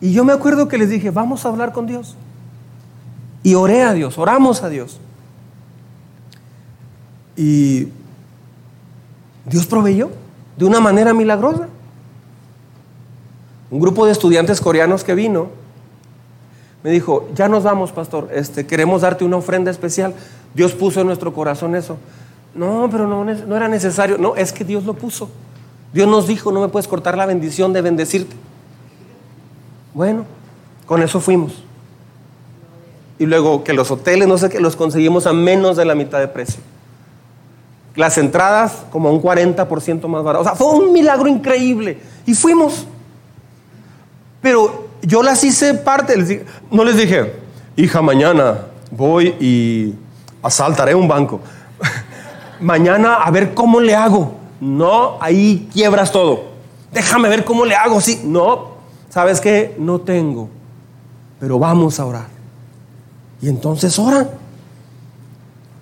[0.00, 2.16] Y yo me acuerdo que les dije, vamos a hablar con Dios.
[3.42, 5.00] Y oré a Dios, oramos a Dios.
[7.36, 7.88] Y
[9.44, 10.23] Dios proveyó
[10.56, 11.68] de una manera milagrosa.
[13.70, 15.48] Un grupo de estudiantes coreanos que vino
[16.82, 20.14] me dijo, ya nos vamos, pastor, este, queremos darte una ofrenda especial.
[20.54, 21.96] Dios puso en nuestro corazón eso.
[22.54, 24.18] No, pero no, no era necesario.
[24.18, 25.30] No, es que Dios lo puso.
[25.94, 28.36] Dios nos dijo, no me puedes cortar la bendición de bendecirte.
[29.94, 30.26] Bueno,
[30.86, 31.62] con eso fuimos.
[33.18, 36.18] Y luego que los hoteles, no sé qué, los conseguimos a menos de la mitad
[36.18, 36.60] de precio.
[37.96, 40.42] Las entradas como un 40% más barato.
[40.42, 41.98] O sea, fue un milagro increíble.
[42.26, 42.86] Y fuimos.
[44.40, 46.46] Pero yo las hice parte.
[46.70, 47.32] no les dije,
[47.76, 49.94] hija, mañana voy y
[50.42, 51.40] asaltaré un banco.
[52.60, 54.34] mañana a ver cómo le hago.
[54.60, 56.44] No, ahí quiebras todo.
[56.92, 58.00] Déjame ver cómo le hago.
[58.00, 58.74] Sí, no,
[59.08, 59.74] ¿sabes qué?
[59.78, 60.48] No tengo,
[61.40, 62.26] pero vamos a orar.
[63.42, 64.28] Y entonces oran.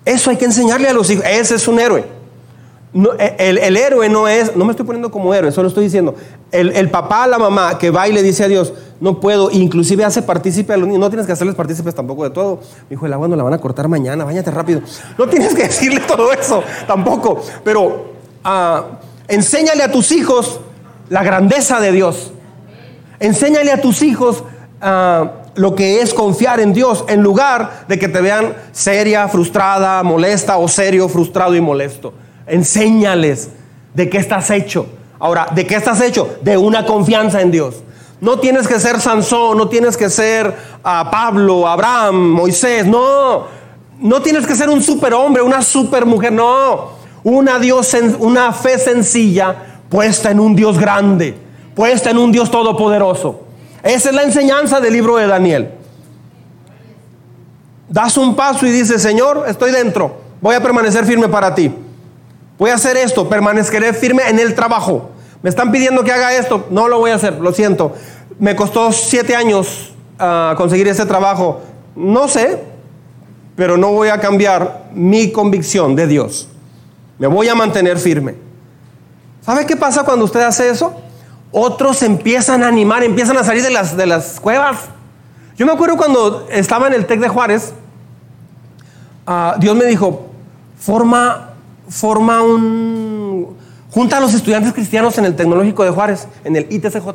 [0.05, 1.25] Eso hay que enseñarle a los hijos.
[1.27, 2.05] Ese es un héroe.
[3.17, 6.13] E, el, héroe no es, no me estoy poniendo como héroe, solo estoy diciendo,
[6.51, 10.21] el, papá, la mamá que va y le dice a Dios, no puedo, inclusive hace
[10.21, 12.59] partícipe a los niños, no tienes que hacerles partícipes tampoco de todo.
[12.89, 14.81] Mi hijo, el agua no la van a cortar mañana, váyate rápido.
[15.17, 18.13] No tienes que decirle todo eso tampoco, pero
[18.45, 18.83] uh,
[19.27, 20.59] enséñale a tus hijos
[21.09, 22.31] la grandeza de Dios.
[23.19, 24.43] Enséñale a tus hijos
[24.83, 30.01] uh, lo que es confiar en Dios en lugar de que te vean seria, frustrada,
[30.03, 32.13] molesta o serio, frustrado y molesto.
[32.47, 33.49] Enséñales
[33.93, 34.87] de qué estás hecho.
[35.19, 36.37] Ahora, ¿de qué estás hecho?
[36.41, 37.75] De una confianza en Dios.
[38.19, 43.45] No tienes que ser Sansón, no tienes que ser a Pablo, Abraham, Moisés, no.
[43.99, 47.03] No tienes que ser un superhombre, una supermujer, no.
[47.23, 49.55] Una, Dios, una fe sencilla
[49.89, 51.35] puesta en un Dios grande,
[51.75, 53.42] puesta en un Dios todopoderoso.
[53.83, 55.71] Esa es la enseñanza del libro de Daniel.
[57.89, 61.71] Das un paso y dices, Señor, estoy dentro, voy a permanecer firme para ti.
[62.57, 65.09] Voy a hacer esto, permaneceré firme en el trabajo.
[65.41, 67.93] Me están pidiendo que haga esto, no lo voy a hacer, lo siento.
[68.39, 71.61] Me costó siete años ah, conseguir ese trabajo.
[71.95, 72.63] No sé,
[73.57, 76.47] pero no voy a cambiar mi convicción de Dios.
[77.19, 78.35] Me voy a mantener firme.
[79.41, 80.93] ¿Sabe qué pasa cuando usted hace eso?
[81.53, 84.79] Otros empiezan a animar, empiezan a salir de las, de las cuevas.
[85.55, 87.73] Yo me acuerdo cuando estaba en el TEC de Juárez,
[89.25, 90.27] ah, Dios me dijo,
[90.77, 91.53] forma
[91.89, 93.55] forma un...
[93.91, 97.07] junta a los estudiantes cristianos en el Tecnológico de Juárez, en el ITCJ.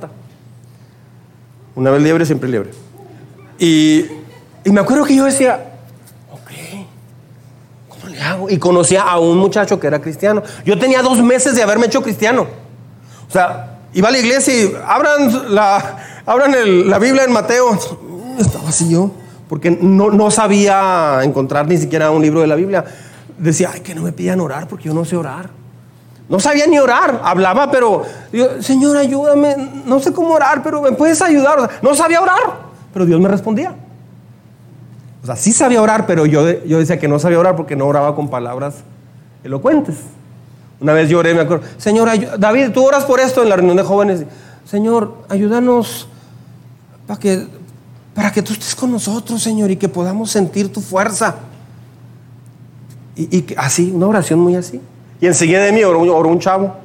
[1.75, 2.71] Una vez liebre, siempre liebre.
[3.59, 4.05] Y,
[4.65, 5.73] y me acuerdo que yo decía,
[6.31, 6.51] ok,
[7.89, 8.51] ¿cómo le hago?
[8.51, 10.43] Y conocía a un muchacho que era cristiano.
[10.65, 12.47] Yo tenía dos meses de haberme hecho cristiano.
[13.29, 17.79] O sea, iba a la iglesia y abran la, abran la Biblia en Mateo.
[18.39, 19.11] Estaba así yo,
[19.49, 22.85] porque no, no sabía encontrar ni siquiera un libro de la Biblia
[23.39, 25.51] decía, ay, que no me pidan orar porque yo no sé orar.
[26.29, 28.03] No sabía ni orar, hablaba, pero,
[28.61, 31.71] Señor, ayúdame, no sé cómo orar, pero me puedes ayudar.
[31.81, 32.59] no sabía orar,
[32.93, 33.75] pero Dios me respondía.
[35.23, 37.87] O sea, sí sabía orar, pero yo, yo decía que no sabía orar porque no
[37.87, 38.83] oraba con palabras
[39.43, 39.97] elocuentes.
[40.81, 43.83] Una vez lloré, me acuerdo, Señor, David, tú oras por esto en la reunión de
[43.83, 44.25] jóvenes.
[44.65, 46.07] Señor, ayúdanos
[47.07, 47.47] para que,
[48.15, 51.37] para que tú estés con nosotros, Señor, y que podamos sentir tu fuerza.
[53.17, 54.81] Y, así, una oración muy así.
[55.21, 56.77] Y enseguida de mí oró, un chavo,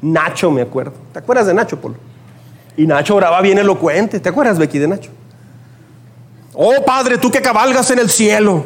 [0.00, 0.92] Nacho, me acuerdo.
[1.12, 1.96] ¿Te acuerdas de Nacho, Polo?
[2.76, 4.20] Y Nacho oraba bien elocuente.
[4.20, 5.10] ¿Te acuerdas, Becky, de Nacho?
[6.54, 8.64] Oh, Padre, tú que cabalgas en el cielo.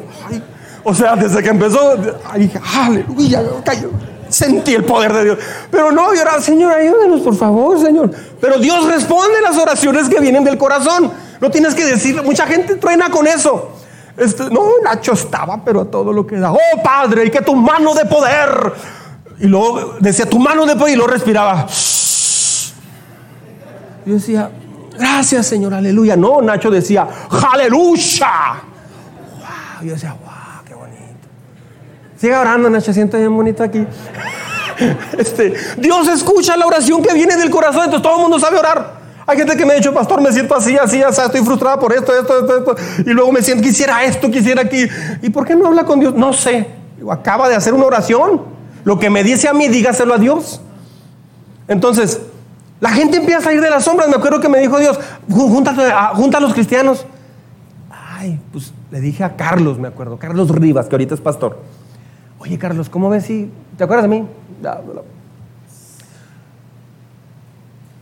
[0.85, 1.97] o sea, desde que empezó,
[2.37, 3.43] dije, aleluya,
[4.35, 5.39] sentí el poder de Dios.
[5.71, 8.11] Pero no, y ahora, Señor, ayúdenos, por favor, Señor.
[8.41, 11.13] Pero Dios responde las oraciones que vienen del corazón.
[11.41, 13.71] No tienes que decir, mucha gente truena con eso.
[14.17, 16.53] Este, no, Nacho estaba, pero todo lo que da.
[16.53, 18.73] Oh Padre, y que tu mano de poder.
[19.39, 21.67] Y luego decía, tu mano de poder, y lo respiraba.
[24.07, 24.51] Y decía,
[24.97, 26.17] gracias Señor, aleluya.
[26.17, 27.09] No, Nacho decía,
[27.53, 28.63] aleluya.
[29.39, 29.87] Wow.
[29.87, 30.44] yo decía, wow.
[32.25, 33.87] Sigue orando, Nacho, siento bien bonito aquí.
[35.19, 38.95] Este, Dios escucha la oración que viene del corazón, entonces todo el mundo sabe orar.
[39.27, 41.93] Hay gente que me ha dicho, pastor, me siento así, así, así, estoy frustrada por
[41.93, 42.77] esto, esto, esto, esto.
[43.07, 44.89] Y luego me siento, quisiera esto, quisiera aquí.
[45.21, 46.15] ¿Y por qué no habla con Dios?
[46.15, 46.67] No sé.
[47.11, 48.41] Acaba de hacer una oración.
[48.85, 50.63] Lo que me dice a mí, dígaselo a Dios.
[51.69, 52.21] Entonces,
[52.81, 54.09] la gente empieza a ir de las sombras.
[54.09, 57.05] Me acuerdo que me dijo Dios, junta a los cristianos.
[57.91, 61.74] Ay, pues le dije a Carlos, me acuerdo, Carlos Rivas, que ahorita es pastor.
[62.45, 63.51] Oye, Carlos, ¿cómo ves si...
[63.79, 64.29] ¿Te acuerdas de mí?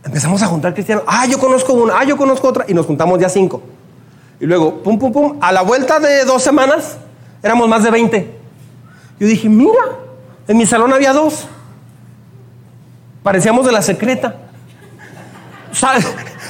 [0.03, 1.05] Empezamos a juntar cristianos.
[1.07, 2.65] Ah, yo conozco una, ah, yo conozco otra.
[2.67, 3.63] Y nos juntamos ya cinco.
[4.41, 5.37] Y luego, pum, pum, pum.
[5.39, 6.97] A la vuelta de dos semanas,
[7.41, 8.37] éramos más de 20.
[9.17, 9.79] Yo dije, mira,
[10.45, 11.47] en mi salón había dos.
[13.23, 14.35] Parecíamos de la secreta.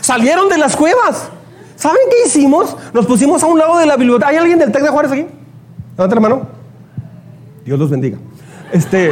[0.02, 1.30] salieron de las cuevas.
[1.76, 2.76] ¿Saben qué hicimos?
[2.92, 4.30] Nos pusimos a un lado de la biblioteca.
[4.30, 5.28] ¿Hay alguien del TEC de Juárez aquí?
[5.96, 6.62] Levanta la mano.
[7.65, 8.17] Dios los bendiga.
[8.71, 9.12] Este,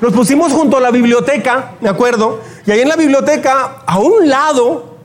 [0.00, 4.28] nos pusimos junto a la biblioteca, me acuerdo, y ahí en la biblioteca, a un
[4.28, 4.96] lado,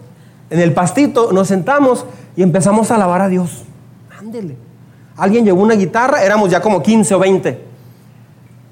[0.50, 3.64] en el pastito, nos sentamos y empezamos a alabar a Dios.
[4.18, 4.58] Ándele.
[5.18, 7.66] Alguien llevó una guitarra, éramos ya como 15 o 20.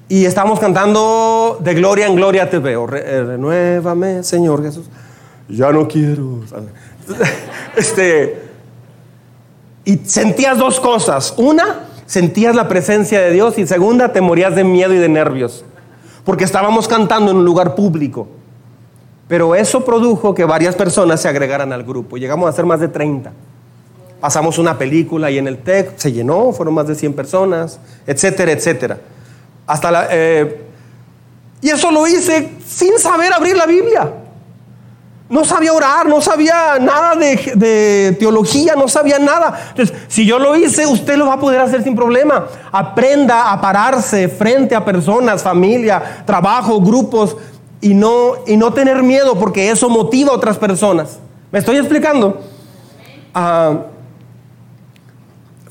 [0.08, 2.86] Y estábamos cantando de gloria en gloria te veo.
[2.94, 4.86] Eh, renuévame, Señor Jesús.
[5.48, 6.40] Ya no quiero.
[7.76, 8.40] Este,
[9.84, 11.34] y sentías dos cosas.
[11.36, 13.58] Una, sentías la presencia de Dios.
[13.58, 15.64] Y segunda, te morías de miedo y de nervios.
[16.24, 18.28] Porque estábamos cantando en un lugar público.
[19.28, 22.16] Pero eso produjo que varias personas se agregaran al grupo.
[22.16, 23.32] Llegamos a ser más de 30.
[24.20, 28.52] Pasamos una película y en el TEC se llenó, fueron más de 100 personas, etcétera,
[28.52, 28.98] etcétera.
[29.66, 30.64] Hasta la, eh,
[31.60, 34.23] y eso lo hice sin saber abrir la Biblia.
[35.28, 39.68] No sabía orar, no sabía nada de, teología, no sabía nada.
[39.70, 42.46] Entonces, si yo lo hice, usted lo va a poder hacer sin problema.
[42.70, 47.36] Aprenda a pararse frente a personas, familia, trabajo, grupos
[47.80, 51.18] y no, y no tener miedo porque eso motiva a otras personas.
[51.50, 52.42] ¿Me estoy explicando?
[53.32, 53.78] Ah,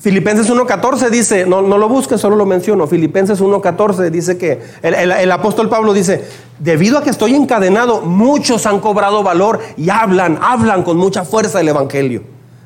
[0.04, 2.88] Filipenses 1.14 dice, no, no, lo busques, solo lo menciono.
[2.88, 6.26] Filipenses 1.14 dice que el, apóstol Pablo dice,
[6.60, 11.62] debido a que estoy encadenado, muchos han cobrado valor y hablan, hablan con mucha fuerza
[11.62, 12.22] el Evangelio.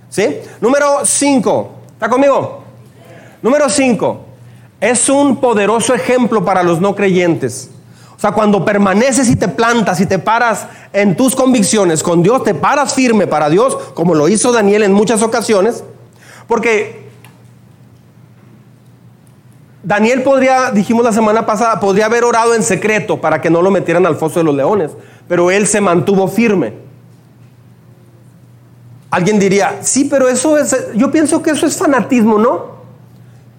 [0.09, 0.37] ¿Sí?
[0.61, 2.63] Número 5, ¿está conmigo?
[3.43, 4.19] Número 5,
[4.81, 7.69] es un poderoso ejemplo para los no creyentes.
[8.15, 12.43] O sea, cuando permaneces y te plantas y te paras en tus convicciones con Dios,
[12.43, 15.83] te paras firme para Dios, como lo hizo Daniel en muchas ocasiones,
[16.47, 17.05] porque
[19.87, 23.71] Daniel podría, dijimos la semana pasada, podría haber orado en secreto para que no lo
[23.71, 24.91] metieran al foso de los leones,
[25.29, 26.73] pero él se mantuvo firme.
[29.09, 32.65] Alguien diría, sí, pero eso es, yo pienso que eso es fanatismo, ¿no?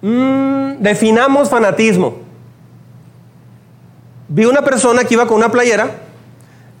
[0.03, 2.17] Mm, definamos fanatismo.
[4.27, 5.89] Vi una persona que iba con una playera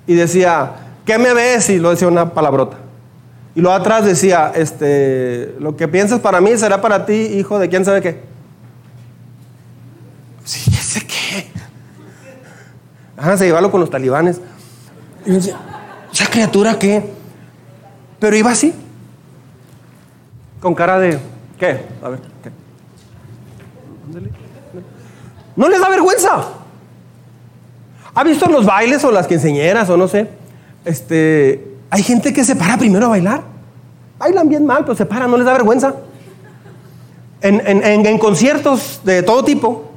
[0.05, 0.73] y decía,
[1.05, 1.71] ¿qué me ves?
[1.71, 2.77] Y lo decía una palabrota.
[3.55, 7.67] Y luego atrás decía, este, lo que piensas para mí será para ti, hijo de
[7.67, 8.29] quién sabe qué.
[10.49, 11.45] Sí, ¿ese qué?
[13.19, 14.39] Háganse llevarlo con los talibanes.
[15.25, 15.57] Y decía,
[16.11, 17.03] ¿esa criatura qué?
[18.19, 18.73] Pero iba así.
[20.61, 21.19] Con cara de,
[21.57, 21.81] ¿qué?
[22.01, 22.51] A ver, ¿qué?
[25.55, 26.43] No les da vergüenza.
[28.13, 30.29] ¿Ha visto los bailes o las quinceñeras o no sé?
[30.85, 33.43] Este, hay gente que se para primero a bailar.
[34.17, 35.95] Bailan bien mal, pero se paran, no les da vergüenza.
[37.41, 39.88] En, en, en conciertos de todo tipo,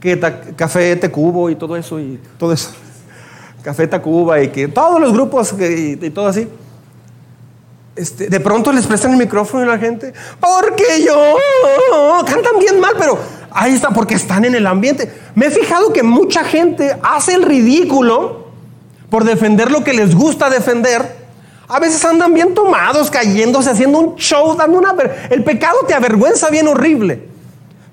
[0.00, 0.18] que
[0.56, 2.70] Café Tecubo y todo eso, y todo eso.
[3.62, 6.48] Café Tacuba y que todos los grupos y, todo así.
[7.96, 11.34] Este, de pronto les prestan el micrófono a la gente, porque yo
[12.26, 13.18] cantan bien mal, pero
[13.50, 15.10] ahí está, porque están en el ambiente.
[15.34, 18.46] Me he fijado que mucha gente hace el ridículo
[19.08, 21.26] por defender lo que les gusta defender.
[21.68, 24.94] A veces andan bien tomados, cayéndose, haciendo un show, dando una...
[25.30, 27.28] El pecado te avergüenza bien horrible.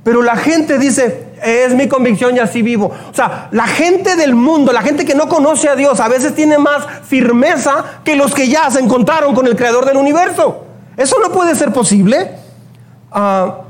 [0.03, 2.91] Pero la gente dice, es mi convicción y así vivo.
[3.11, 6.33] O sea, la gente del mundo, la gente que no conoce a Dios, a veces
[6.35, 10.65] tiene más firmeza que los que ya se encontraron con el creador del universo.
[10.97, 12.31] Eso no puede ser posible.
[13.11, 13.61] Ah,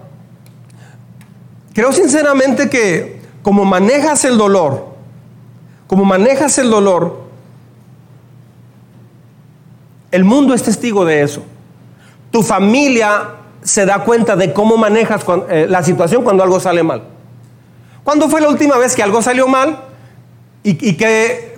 [1.74, 4.94] creo sinceramente que como manejas el dolor,
[5.88, 7.24] como manejas el dolor,
[10.12, 11.44] el mundo es testigo de eso.
[12.32, 13.30] Tu familia
[13.64, 17.13] se da cuenta de cómo manejas eh, la situación cuando algo sale mal.
[18.04, 19.80] ¿Cuándo fue la última vez que algo salió mal?
[20.64, 20.98] ¿Y,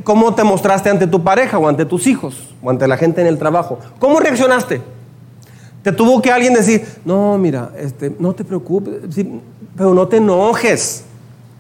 [0.03, 3.27] cómo te mostraste ante tu pareja o ante tus hijos o ante la gente en
[3.27, 3.79] el trabajo?
[3.99, 4.81] ¿Cómo reaccionaste?
[5.83, 8.95] ¿Te tuvo que alguien decir, no, mira, este, no te preocupes,
[9.77, 11.03] pero no te enojes,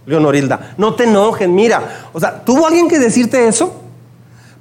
[0.07, 2.07] Leonorilda, no te enojes, mira.
[2.13, 3.81] O sea, ¿tuvo alguien que decirte eso?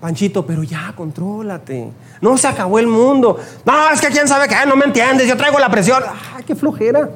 [0.01, 1.91] Panchito, pero ya, contrólate.
[2.21, 3.39] No se acabó el mundo.
[3.65, 6.03] No, es que quién sabe qué, no me entiendes, yo traigo la presión.
[6.35, 7.09] ¡Ay, qué flojera!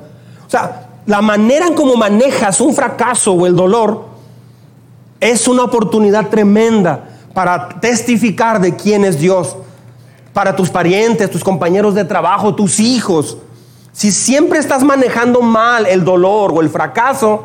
[0.47, 4.05] O sea, la manera en cómo manejas un fracaso o el dolor
[5.21, 9.57] es una oportunidad tremenda para testificar de quién es Dios.
[10.35, 13.39] Para tus parientes, tus compañeros de trabajo, tus hijos.
[13.91, 17.45] Si siempre estás manejando mal el dolor o el fracaso,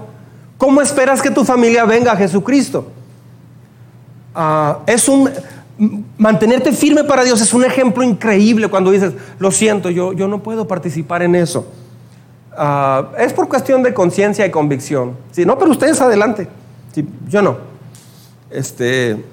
[0.57, 2.87] ¿cómo esperas que tu familia venga a Jesucristo?
[4.35, 5.29] Ah, es un
[6.17, 10.43] mantenerte firme para Dios es un ejemplo increíble cuando dices, lo siento, yo, yo no
[10.43, 11.65] puedo participar en eso.
[12.55, 15.17] Ah, es por cuestión de conciencia y convicción.
[15.31, 16.47] Sí, no, pero ustedes adelante.
[17.27, 17.57] yo no.
[18.51, 19.23] Este,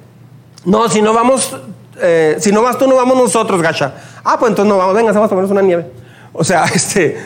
[0.65, 1.57] no, si no vamos,
[2.01, 3.95] eh, si no vas tú, no vamos nosotros, gacha.
[4.25, 5.87] Ah, pues entonces no vamos, venga, vamos a tomarnos una nieve.
[6.33, 7.19] O sea, este,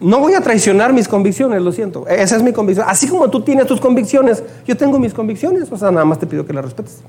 [0.00, 2.06] no voy a traicionar mis convicciones, lo siento.
[2.06, 2.86] Esa es mi convicción.
[2.88, 5.70] Así como tú tienes tus convicciones, yo tengo mis convicciones.
[5.70, 7.00] O sea, nada más te pido que las respetes.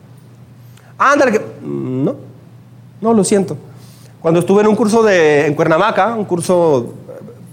[0.98, 1.40] Ándale, que...
[1.40, 2.16] Mm, no,
[3.02, 3.58] no, lo siento.
[4.22, 6.94] Cuando estuve en un curso de, en Cuernavaca, un curso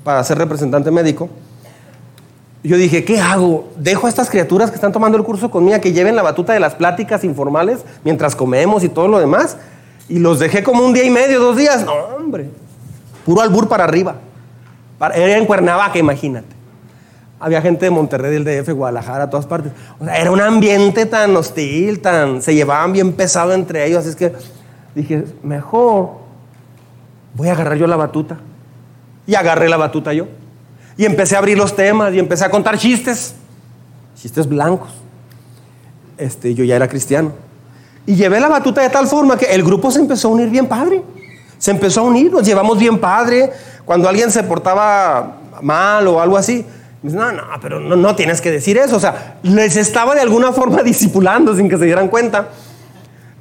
[0.04, 1.28] para ser representante médico,
[2.62, 3.70] yo dije, ¿qué hago?
[3.78, 6.60] ¿Dejo a estas criaturas que están tomando el curso conmigo que lleven la batuta de
[6.60, 9.56] las pláticas informales mientras comemos y todo lo demás?
[10.08, 11.84] Y los dejé como un día y medio, dos días.
[11.84, 12.50] No, hombre,
[13.24, 14.16] puro albur para arriba.
[15.00, 16.60] Era en Cuernavaca, imagínate.
[17.38, 19.72] Había gente de Monterrey, del DF, Guadalajara, todas partes.
[20.14, 22.42] Era un ambiente tan hostil, tan.
[22.42, 24.00] Se llevaban bien pesado entre ellos.
[24.00, 24.34] Así es que
[24.94, 26.10] dije, mejor
[27.34, 28.36] voy a agarrar yo la batuta.
[29.30, 30.26] Y agarré la batuta yo.
[30.96, 33.36] Y empecé a abrir los temas y empecé a contar chistes.
[34.20, 34.90] Chistes blancos.
[36.18, 37.30] Este, yo ya era cristiano.
[38.06, 40.66] Y llevé la batuta de tal forma que el grupo se empezó a unir bien
[40.66, 41.04] padre.
[41.58, 43.52] Se empezó a unir, nos llevamos bien padre.
[43.84, 46.66] Cuando alguien se portaba mal o algo así,
[47.04, 48.96] no, no, pero no, no, tienes que decir eso.
[48.96, 52.48] O sea, les estaba de alguna forma disipulando sin que se dieran cuenta.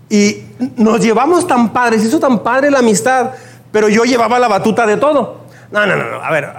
[0.07, 0.43] Y
[0.77, 3.31] nos llevamos tan padre, se hizo tan padre la amistad,
[3.71, 5.48] pero yo llevaba la batuta de todo.
[5.71, 6.23] No, no, no, no.
[6.23, 6.49] a ver,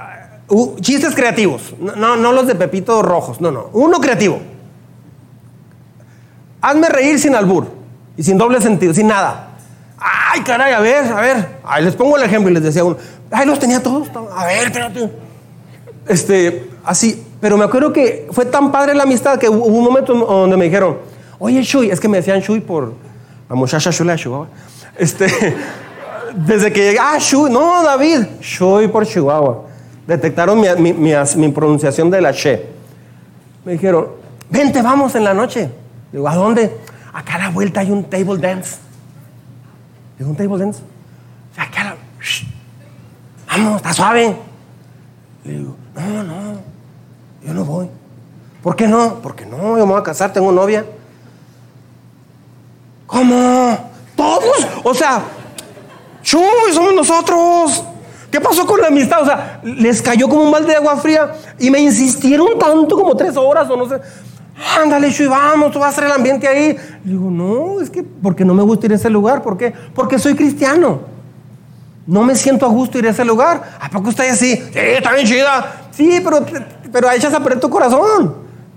[0.49, 4.41] uh, chistes creativos, no, no los de Pepito rojos, no, no, uno creativo.
[6.63, 7.67] Hazme reír sin albur
[8.17, 9.49] y sin doble sentido, sin nada.
[9.99, 11.49] Ay, caray, a ver, a ver.
[11.83, 12.97] Les pongo el ejemplo y les decía uno,
[13.31, 14.09] ay, los tenía todos.
[14.35, 15.11] A ver, espérate.
[16.07, 20.15] Este, así, pero me acuerdo que fue tan padre la amistad que hubo un momento
[20.15, 20.99] donde me dijeron,
[21.39, 22.93] oye, Shui, es que me decían Shui por
[23.49, 24.49] la muchacha Shui la Chihuahua.
[24.97, 25.27] Este,
[26.35, 27.19] desde que llegué, ah,
[27.51, 29.65] no, David, Shui por Chihuahua.
[30.07, 32.67] Detectaron mi, mi, mi, pronunciación de la She.
[33.65, 34.09] Me dijeron,
[34.49, 35.71] vente, vamos en la noche.
[36.13, 36.77] Digo, ¿a dónde?
[37.13, 38.79] Acá a la vuelta hay un table dance.
[40.19, 40.83] Digo, ¿un table dance?
[41.57, 41.97] Acá a la...
[43.49, 44.37] Vamos, está suave.
[45.45, 46.61] Le digo, no, no,
[47.43, 47.89] yo no voy.
[48.63, 49.21] ¿Por qué no?
[49.23, 50.85] Porque no, yo me voy a casar, tengo novia.
[53.07, 53.91] ¿Cómo?
[54.15, 54.67] ¿Todos?
[54.85, 55.23] O sea,
[56.31, 56.73] ¡chuy!
[56.73, 57.85] Somos nosotros.
[58.31, 59.23] ¿Qué pasó con la amistad?
[59.23, 63.17] O sea, les cayó como un balde de agua fría y me insistieron tanto como
[63.17, 64.01] tres horas o no sé.
[64.81, 66.77] Ándale, Chuy, vamos, tú vas a hacer el ambiente ahí.
[67.05, 69.43] Le digo, no, es que porque no me gusta ir a ese lugar.
[69.43, 69.73] ¿Por qué?
[69.95, 71.01] Porque soy cristiano.
[72.07, 73.79] No me siento a gusto ir a ese lugar.
[73.81, 74.55] ¿A poco está así?
[74.57, 75.89] Sí, está bien chida.
[75.91, 76.45] Sí, pero,
[76.93, 78.35] pero echas a perder tu corazón.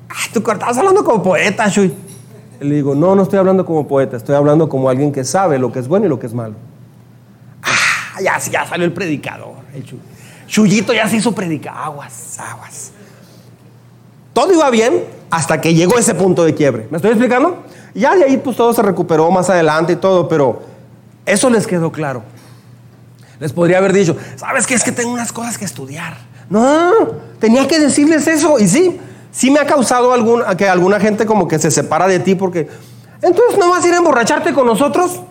[0.09, 1.93] Ay, tú estás hablando como poeta, Shui.
[2.59, 5.71] Le digo, no, no estoy hablando como poeta, estoy hablando como alguien que sabe lo
[5.71, 6.55] que es bueno y lo que es malo.
[8.13, 9.55] Ah, ya, ya salió el predicador.
[9.73, 9.83] El
[10.47, 11.73] Chuyito ya se hizo predicar.
[11.75, 12.91] Aguas, aguas.
[14.33, 16.87] Todo iba bien hasta que llegó ese punto de quiebre.
[16.91, 17.63] ¿Me estoy explicando?
[17.95, 20.61] Ya de ahí pues todo se recuperó más adelante y todo, pero
[21.25, 22.23] eso les quedó claro.
[23.39, 24.75] Les podría haber dicho, ¿sabes qué?
[24.75, 26.17] Es que tengo unas cosas que estudiar.
[26.49, 26.91] No,
[27.39, 28.59] tenía que decirles eso.
[28.59, 28.99] Y sí,
[29.31, 30.13] sí me ha causado
[30.55, 32.69] que alguna gente como que se separa de ti porque,
[33.21, 35.21] entonces no vas a ir a emborracharte con nosotros.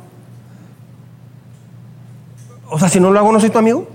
[2.72, 3.86] O sea, si no lo hago, no soy tu amigo.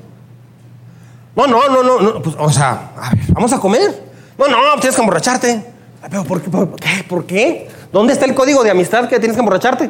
[1.36, 4.04] No, no, no, no, no pues, o sea, a ver, vamos a comer.
[4.38, 5.66] No, no, tienes que emborracharte.
[6.10, 7.04] ¿Pero por qué?
[7.10, 7.70] ¿Por qué?
[7.92, 9.90] ¿Dónde está el código de amistad que tienes que emborracharte?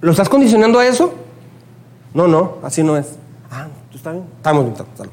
[0.00, 1.14] ¿Lo estás condicionando a eso?
[2.12, 3.06] No, no, así no es.
[3.50, 4.26] Ah, ¿tú estás bien?
[4.36, 5.12] Estamos bien, estamos,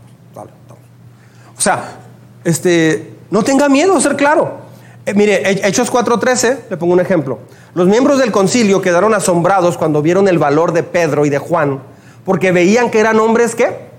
[1.57, 1.99] O sea,
[2.43, 4.68] este, no tenga miedo a ser claro.
[5.09, 7.39] Eh, mire, Hechos 4:13, le pongo un ejemplo.
[7.73, 11.81] Los miembros del concilio quedaron asombrados cuando vieron el valor de Pedro y de Juan,
[12.25, 13.89] porque veían que eran hombres que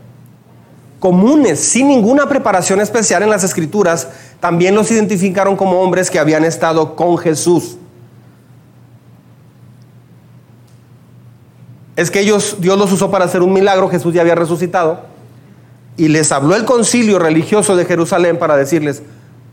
[1.01, 4.07] comunes, sin ninguna preparación especial en las escrituras,
[4.39, 7.77] también los identificaron como hombres que habían estado con Jesús.
[11.97, 15.01] es que ellos, Dios los usó para hacer un milagro, Jesús ya había resucitado,
[15.99, 19.03] y les habló el concilio religioso de Jerusalén para decirles,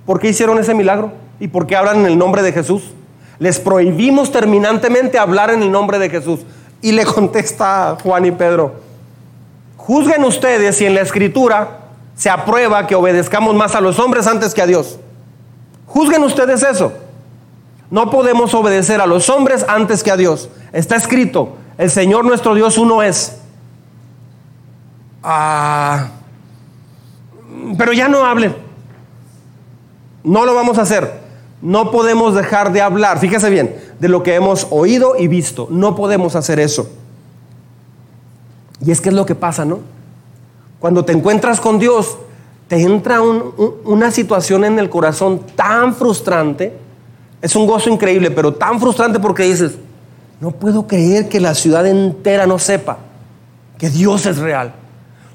[0.05, 1.26] ¿por qué hicieron ese milagro?
[1.39, 2.91] ¿Y por qué hablan en el nombre de Jesús?
[3.39, 6.41] Les prohibimos terminantemente hablar en el nombre de Jesús.
[6.81, 8.75] Y le contesta Juan y Pedro,
[9.75, 11.79] juzguen ustedes si en la escritura
[12.15, 14.99] se aprueba que obedezcamos más a los hombres antes que a Dios.
[15.85, 16.91] Juzguen ustedes eso.
[17.89, 20.49] No podemos obedecer a los hombres antes que a Dios.
[20.73, 23.37] Está escrito, el Señor nuestro Dios uno es.
[25.23, 26.07] Ah,
[27.77, 28.55] pero ya no hablen.
[30.23, 31.26] No lo vamos a hacer.
[31.61, 35.67] No podemos dejar de hablar, fíjese bien, de lo que hemos oído y visto.
[35.71, 36.89] No podemos hacer eso.
[38.85, 39.79] Y es que es lo que pasa, ¿no?
[40.79, 42.17] Cuando te encuentras con Dios,
[42.67, 46.73] te entra una situación en el corazón tan frustrante.
[47.41, 49.73] Es un gozo increíble, pero tan frustrante porque dices,
[50.39, 52.99] no puedo creer que la ciudad entera no sepa
[53.79, 54.73] que Dios es real.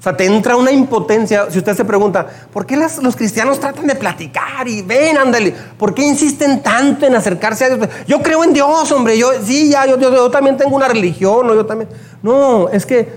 [0.03, 1.49] O sea, te entra una impotencia.
[1.49, 5.55] Si usted se pregunta, ¿por qué los cristianos tratan de platicar y ven, ándale?
[5.77, 7.89] ¿Por qué insisten tanto en acercarse a Dios?
[8.05, 9.17] Yo creo en Dios, hombre.
[9.17, 11.47] Yo, sí, ya, yo, también tengo una religión.
[11.47, 11.89] yo también.
[12.21, 13.13] No, es que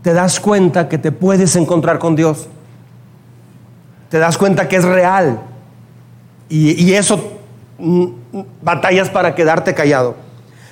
[0.00, 2.48] te das cuenta que te puedes encontrar con Dios.
[4.08, 5.42] Te das cuenta que es real.
[6.48, 7.38] Y, y eso,
[7.76, 10.14] mm, mm, batallas para quedarte callado.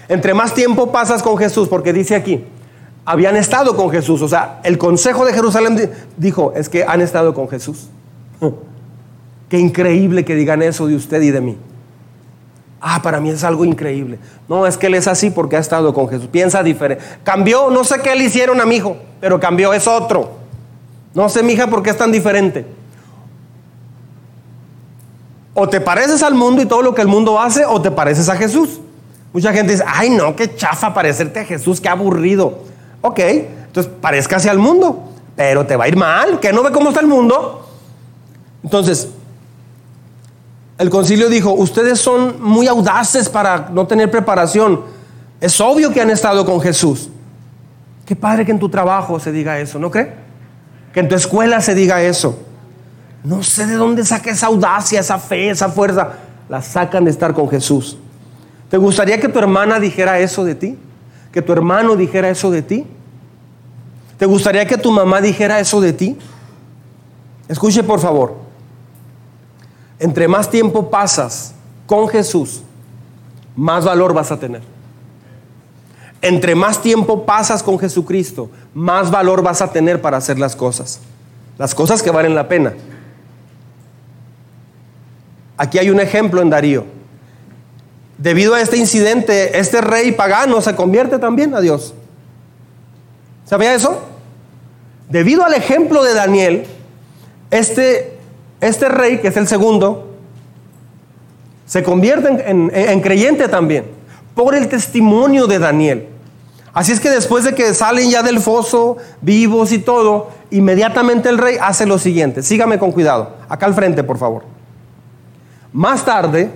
[0.08, 2.42] Entre más tiempo pasas con Jesús, porque dice aquí,
[3.10, 7.34] habían estado con Jesús, o sea, el Consejo de Jerusalén dijo, es que han estado
[7.34, 7.88] con Jesús.
[9.48, 11.56] Qué increíble que digan eso de usted y de mí.
[12.80, 14.20] Ah, para mí es algo increíble.
[14.48, 16.28] No, es que él es así porque ha estado con Jesús.
[16.28, 17.04] Piensa diferente.
[17.24, 20.30] Cambió, no sé qué le hicieron a mi hijo, pero cambió, es otro.
[21.12, 22.64] No sé, mi hija, por qué es tan diferente.
[25.52, 28.28] O te pareces al mundo y todo lo que el mundo hace, o te pareces
[28.28, 28.80] a Jesús.
[29.32, 32.69] Mucha gente dice, ay no, qué chafa parecerte a Jesús, qué aburrido.
[33.02, 36.90] Ok, entonces parezcase al mundo, pero te va a ir mal, que no ve cómo
[36.90, 37.66] está el mundo.
[38.62, 39.08] Entonces,
[40.78, 44.82] el concilio dijo, ustedes son muy audaces para no tener preparación.
[45.40, 47.08] Es obvio que han estado con Jesús.
[48.04, 50.12] Qué padre que en tu trabajo se diga eso, ¿no cree?
[50.92, 52.38] Que en tu escuela se diga eso.
[53.22, 56.12] No sé de dónde saca esa audacia, esa fe, esa fuerza.
[56.48, 57.96] La sacan de estar con Jesús.
[58.68, 60.78] ¿Te gustaría que tu hermana dijera eso de ti?
[61.32, 62.86] ¿Que tu hermano dijera eso de ti?
[64.18, 66.16] ¿Te gustaría que tu mamá dijera eso de ti?
[67.48, 68.50] Escuche por favor
[70.00, 71.54] entre más tiempo pasas
[71.86, 72.62] con Jesús,
[73.54, 74.62] más valor vas a tener.
[76.22, 81.00] Entre más tiempo pasas con Jesucristo, más valor vas a tener para hacer las cosas.
[81.58, 82.72] Las cosas que valen la pena.
[85.58, 86.86] Aquí hay un ejemplo en Darío.
[88.20, 91.94] Debido a este incidente, este rey pagano se convierte también a Dios.
[93.44, 94.00] ¿Sabía eso?
[95.08, 96.66] Debido al ejemplo de Daniel,
[97.50, 98.20] este
[98.60, 100.06] este rey, que es el segundo,
[101.66, 103.84] se convierte en, creyente también
[104.34, 106.08] por el testimonio de Daniel.
[106.72, 111.38] Así es que después de que salen ya del foso, vivos y todo, inmediatamente el
[111.38, 112.42] rey hace lo siguiente.
[112.42, 113.34] Sígame con cuidado.
[113.48, 114.44] Acá al frente, por favor.
[115.72, 116.50] Más tarde,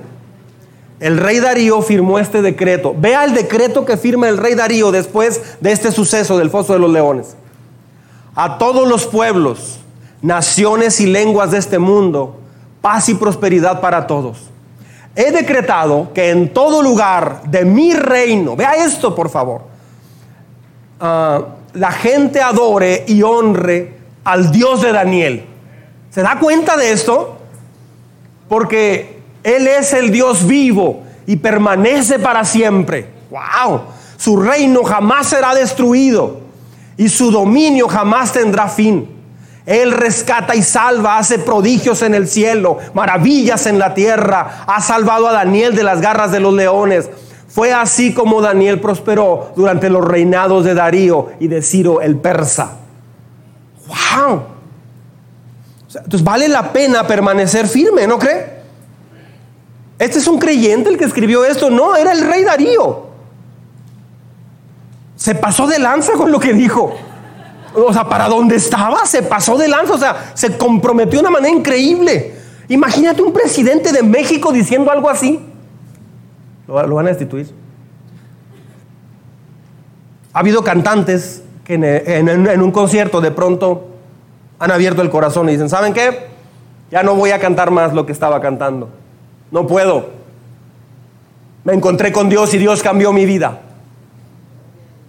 [1.00, 2.94] el rey Darío firmó este decreto.
[2.96, 6.78] Vea el decreto que firma el rey Darío después de este suceso del foso de
[6.78, 7.36] los leones.
[8.34, 9.80] A todos los pueblos
[10.22, 12.36] naciones y lenguas de este mundo,
[12.80, 14.50] paz y prosperidad para todos.
[15.14, 19.62] He decretado que en todo lugar de mi reino, vea esto por favor,
[20.98, 25.44] ah, la gente adore y honre al Dios de Daniel.
[26.10, 27.36] ¿Se da cuenta de esto?
[28.48, 29.13] Porque
[29.44, 33.10] Él es el Dios vivo y permanece para siempre.
[33.30, 33.82] ¡Wow!
[34.16, 36.40] Su reino jamás será destruido
[36.96, 39.08] y su dominio jamás tendrá fin.
[39.66, 44.64] Él rescata y salva, hace prodigios en el cielo, maravillas en la tierra.
[44.66, 47.10] Ha salvado a Daniel de las garras de los leones.
[47.48, 52.78] Fue así como Daniel prosperó durante los reinados de Darío y de Ciro el persa.
[53.86, 54.42] ¡Wow!
[55.94, 58.53] Entonces vale la pena permanecer firme, ¿no cree?
[60.04, 61.70] Este es un creyente el que escribió esto.
[61.70, 63.06] No, era el rey Darío.
[65.16, 66.94] Se pasó de lanza con lo que dijo
[67.74, 71.30] o sea, para dónde estaba, se pasó de lanza, o sea, se comprometió de una
[71.30, 72.34] manera increíble.
[72.68, 75.40] Imagínate un presidente de México diciendo algo así.
[76.66, 77.52] Lo, van a destituir.
[80.32, 83.88] Ha habido cantantes que en, un concierto de pronto
[84.58, 86.28] han abierto el corazón y dicen, ¿saben qué?
[86.90, 88.88] Ya no voy a cantar más lo que estaba cantando.
[89.54, 90.10] No puedo.
[91.62, 93.60] Me encontré con Dios y Dios cambió mi vida.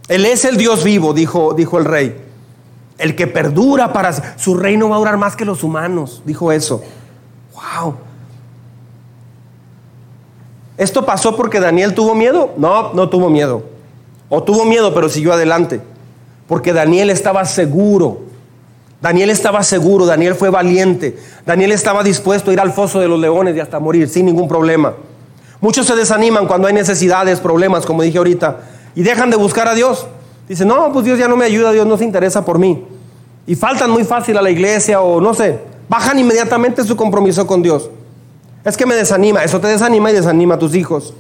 [0.08, 2.24] Él es el Dios vivo, dijo, dijo el rey.
[3.00, 6.84] El que perdura para su reino va a durar más que los humanos, dijo eso.
[7.56, 7.96] Wow.
[10.78, 12.54] ¿Esto pasó porque Daniel tuvo miedo?
[12.56, 13.64] No, no tuvo miedo.
[14.30, 15.82] O tuvo miedo, pero siguió adelante.
[16.48, 18.20] Porque Daniel estaba seguro.
[19.06, 21.16] Daniel estaba seguro, Daniel fue valiente.
[21.46, 24.48] Daniel estaba dispuesto a ir al foso de los leones y hasta morir sin ningún
[24.48, 24.96] problema.
[25.62, 28.62] Muchos se desaniman cuando hay necesidades, problemas, como dije ahorita,
[28.96, 30.08] y dejan de buscar a Dios.
[30.50, 32.84] Dice, no, pues Dios ya no me ayuda, Dios no se interesa por mí.
[33.46, 37.62] Y faltan muy fácil a la iglesia o no sé, bajan inmediatamente su compromiso con
[37.62, 37.92] Dios.
[38.64, 41.14] Es que me desanima, eso te desanima y desanima a tus hijos.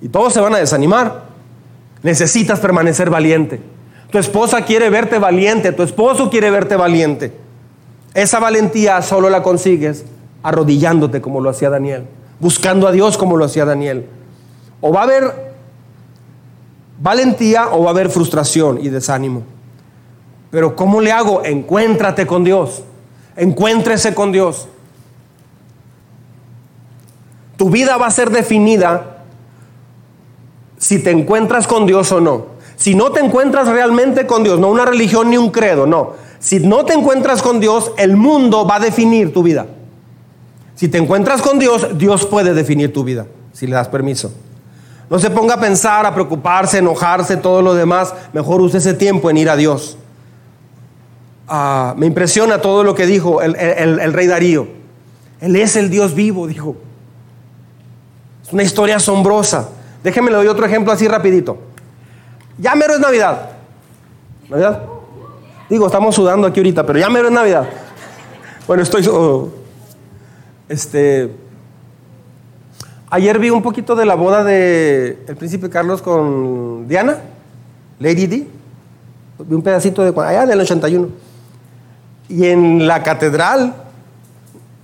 [0.00, 1.28] Y todos se van a desanimar.
[2.02, 3.77] Necesitas permanecer valiente.
[4.10, 7.32] Tu esposa quiere verte valiente, tu esposo quiere verte valiente.
[8.14, 10.04] Esa valentía solo la consigues
[10.42, 12.06] arrodillándote como lo hacía Daniel,
[12.40, 14.06] buscando a Dios como lo hacía Daniel.
[14.80, 15.48] O va a haber
[17.00, 19.42] valentía o va a haber frustración y desánimo.
[20.50, 21.44] Pero ¿cómo le hago?
[21.44, 22.82] Encuéntrate con Dios.
[23.36, 24.68] Encuéntrese con Dios.
[27.56, 29.24] Tu vida va a ser definida
[30.78, 32.57] si te encuentras con Dios o no.
[32.78, 36.12] Si no te encuentras realmente con Dios, no una religión ni un credo, no.
[36.38, 39.66] Si no te encuentras con Dios, el mundo va a definir tu vida.
[40.76, 44.32] Si te encuentras con Dios, Dios puede definir tu vida, si le das permiso.
[45.10, 48.14] No se ponga a pensar, a preocuparse, enojarse, todo lo demás.
[48.32, 49.98] Mejor use ese tiempo en ir a Dios.
[51.48, 54.68] ah, me impresiona todo lo que dijo el, el- el rey Darío.
[55.40, 56.76] Él es el Dios vivo, dijo.
[58.44, 59.68] Es una historia asombrosa.
[60.04, 61.58] Déjenme le doy otro ejemplo así rapidito.
[62.58, 63.50] Ya mero es Navidad.
[64.48, 64.82] ¿Navidad?
[65.70, 67.68] Digo, estamos sudando aquí ahorita, pero ya mero es Navidad.
[68.66, 69.06] Bueno, estoy...
[69.10, 69.48] oh,
[70.68, 71.30] este...
[73.10, 77.16] Ayer vi un poquito de la boda de príncipe Carlos con Diana,
[77.98, 78.46] Lady D.
[79.38, 81.08] Vi un pedacito de allá del 81.
[82.28, 83.74] Y en la catedral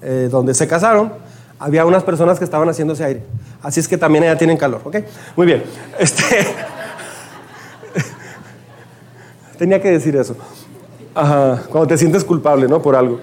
[0.01, 1.13] eh, donde se casaron,
[1.59, 3.23] había unas personas que estaban haciéndose aire.
[3.63, 4.97] Así es que también allá tienen calor, ¿ok?
[5.35, 5.63] Muy bien.
[5.99, 6.23] Este,
[9.65, 10.37] tenía que decir eso.
[11.15, 12.83] Ajá, cuando te sientes culpable, ¿no?
[12.83, 13.19] Por algo.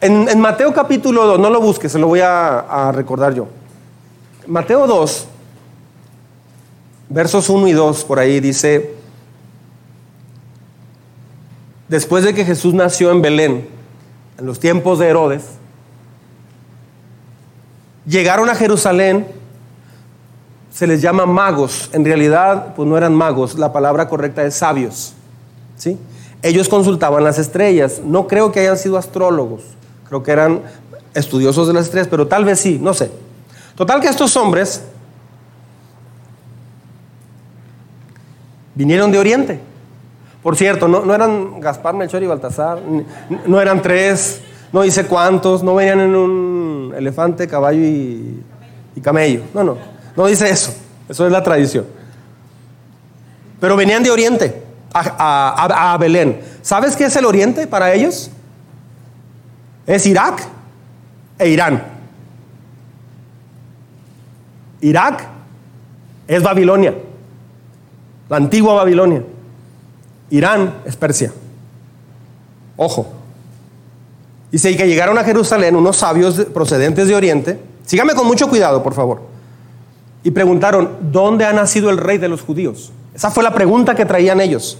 [0.00, 3.46] En, Mateo capítulo 2, no lo busques, se lo voy a, a recordar yo.
[4.46, 5.26] Mateo 2,
[7.10, 8.94] versos 1 y 2, por ahí dice,
[11.88, 13.68] después de que Jesús nació en Belén,
[14.38, 15.44] en los tiempos de Herodes,
[18.06, 19.26] llegaron a Jerusalén,
[20.70, 25.14] se les llama magos, en realidad pues no eran magos, la palabra correcta es sabios,
[26.42, 29.62] Ellos consultaban las estrellas, no creo que hayan sido astrólogos,
[30.08, 30.60] creo que eran
[31.14, 33.10] estudiosos de las estrellas, pero tal vez sí, no sé.
[33.74, 34.82] Total que estos hombres
[38.74, 39.60] vinieron de Oriente.
[40.42, 42.78] Por cierto, no, eran Gaspar, Melchor y Baltasar,
[43.46, 44.40] no eran tres,
[44.72, 48.42] no dice cuántos, no venían en un elefante, caballo y,
[48.94, 49.42] y camello.
[49.54, 49.78] No, no,
[50.14, 50.74] no dice eso.
[51.08, 51.86] Eso es la tradición.
[53.60, 54.63] Pero venían de Oriente
[54.94, 56.40] a, Belén.
[56.62, 58.30] ¿Sabes qué es el Oriente para ellos?
[59.86, 60.42] Es Irak
[61.38, 61.82] e Irán.
[64.80, 65.26] Irak
[66.28, 66.94] es Babilonia,
[68.28, 69.22] la antigua Babilonia.
[70.30, 71.32] Irán es Persia.
[72.76, 73.12] Ojo.
[74.50, 77.58] Dice que llegaron a Jerusalén unos sabios de- procedentes de Oriente.
[77.84, 79.22] Sígame con mucho cuidado, por favor.
[80.22, 82.92] Y preguntaron, ¿dónde ha nacido el rey de los judíos?
[83.14, 84.78] Esa fue la pregunta que traían ellos.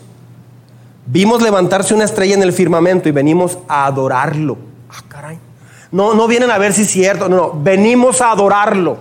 [1.06, 4.56] Vimos levantarse una estrella en el firmamento y venimos a adorarlo.
[4.90, 5.38] Ah, caray.
[5.92, 8.98] No, no vienen a ver si es cierto, no, no, venimos a adorarlo.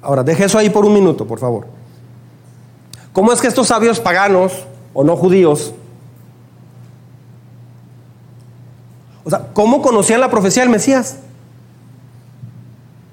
[0.00, 1.66] Ahora, deje eso ahí por un minuto, por favor.
[3.12, 5.74] ¿Cómo es que estos sabios paganos o no judíos,
[9.24, 11.18] o sea, cómo conocían la profecía del Mesías?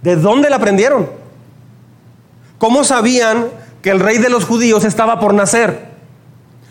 [0.02, 1.25] ¿De dónde la aprendieron?
[2.58, 3.48] ¿Cómo sabían
[3.82, 5.96] que el rey de los judíos estaba por nacer?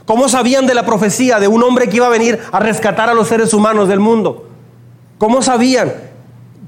[0.07, 3.14] ¿Cómo sabían de la profecía de un hombre que iba a venir a rescatar a
[3.14, 4.49] los seres humanos del mundo?
[5.18, 5.93] ¿Cómo sabían?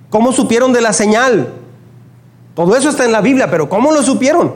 [0.08, 1.52] ¿Cómo supieron de la señal?
[2.54, 4.54] Todo eso está en la Biblia, pero ¿cómo lo supieron?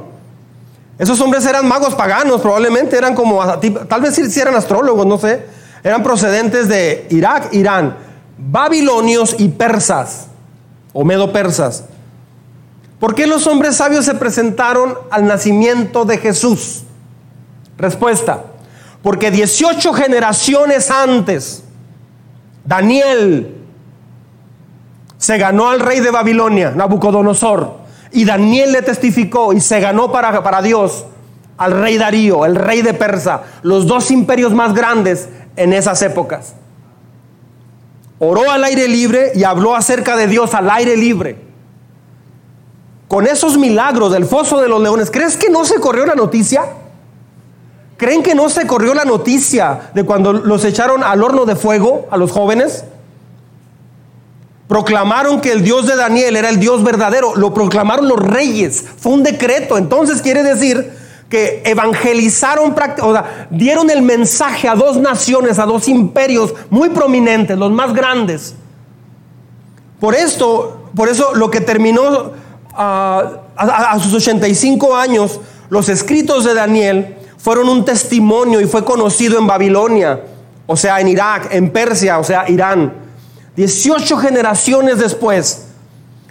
[0.98, 3.42] Esos hombres eran magos paganos, probablemente eran como,
[3.88, 5.44] tal vez sí eran astrólogos, no sé.
[5.82, 7.96] Eran procedentes de Irak, Irán,
[8.36, 10.28] babilonios y persas,
[10.92, 11.84] o medo-persas.
[13.00, 16.84] ¿Por qué los hombres sabios se presentaron al nacimiento de Jesús?
[17.78, 18.44] Respuesta,
[19.02, 21.64] porque 18 generaciones antes,
[22.62, 23.56] Daniel
[25.16, 27.80] se ganó al rey de Babilonia, Nabucodonosor,
[28.12, 31.06] y Daniel le testificó y se ganó para, para Dios
[31.56, 36.54] al rey Darío, el rey de Persa, los dos imperios más grandes en esas épocas.
[38.18, 41.49] Oró al aire libre y habló acerca de Dios al aire libre.
[43.10, 46.62] Con esos milagros del foso de los leones, ¿crees que no se corrió la noticia?
[47.96, 52.06] ¿Creen que no se corrió la noticia de cuando los echaron al horno de fuego
[52.12, 52.84] a los jóvenes?
[54.68, 57.34] Proclamaron que el Dios de Daniel era el Dios verdadero.
[57.34, 58.84] Lo proclamaron los reyes.
[58.98, 59.76] Fue un decreto.
[59.76, 60.92] Entonces quiere decir
[61.28, 67.58] que evangelizaron, o sea, dieron el mensaje a dos naciones, a dos imperios muy prominentes,
[67.58, 68.54] los más grandes.
[69.98, 72.38] Por esto, por eso lo que terminó
[72.72, 79.38] a, a, sus 85 años, los escritos de Daniel fueron un testimonio y fue conocido
[79.38, 80.20] en Babilonia,
[80.66, 82.92] o sea, en Irak, en Persia, o sea, Irán.
[83.56, 85.66] 18 generaciones después,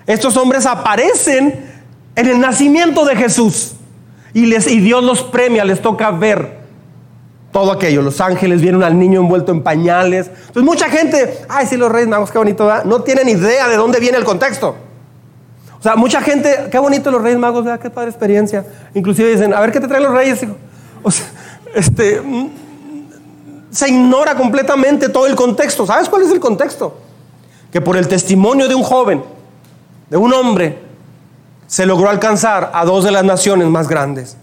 [0.07, 1.69] estos hombres aparecen
[2.15, 3.73] en el nacimiento de Jesús
[4.33, 6.59] y, les, y Dios los premia, les toca ver
[7.51, 8.01] todo aquello.
[8.01, 10.27] Los ángeles vieron al niño envuelto en pañales.
[10.27, 12.85] Entonces mucha gente, ay, sí, los reyes qué bonito, ¿verdad?
[12.85, 14.88] no tienen idea de dónde viene el contexto.
[15.79, 17.79] O sea, mucha gente, qué bonito los reyes magos, ¿verdad?
[17.79, 18.65] qué padre experiencia.
[18.93, 20.45] Inclusive dicen, a ver qué te traen los reyes.
[21.01, 21.25] O sea,
[21.73, 22.21] este,
[23.71, 25.85] se ignora completamente todo el contexto.
[25.85, 26.99] ¿Sabes cuál es el contexto?
[27.71, 29.23] Que por el testimonio de un joven,
[30.09, 30.79] de un hombre,
[31.67, 34.35] se logró alcanzar a dos de las naciones más grandes.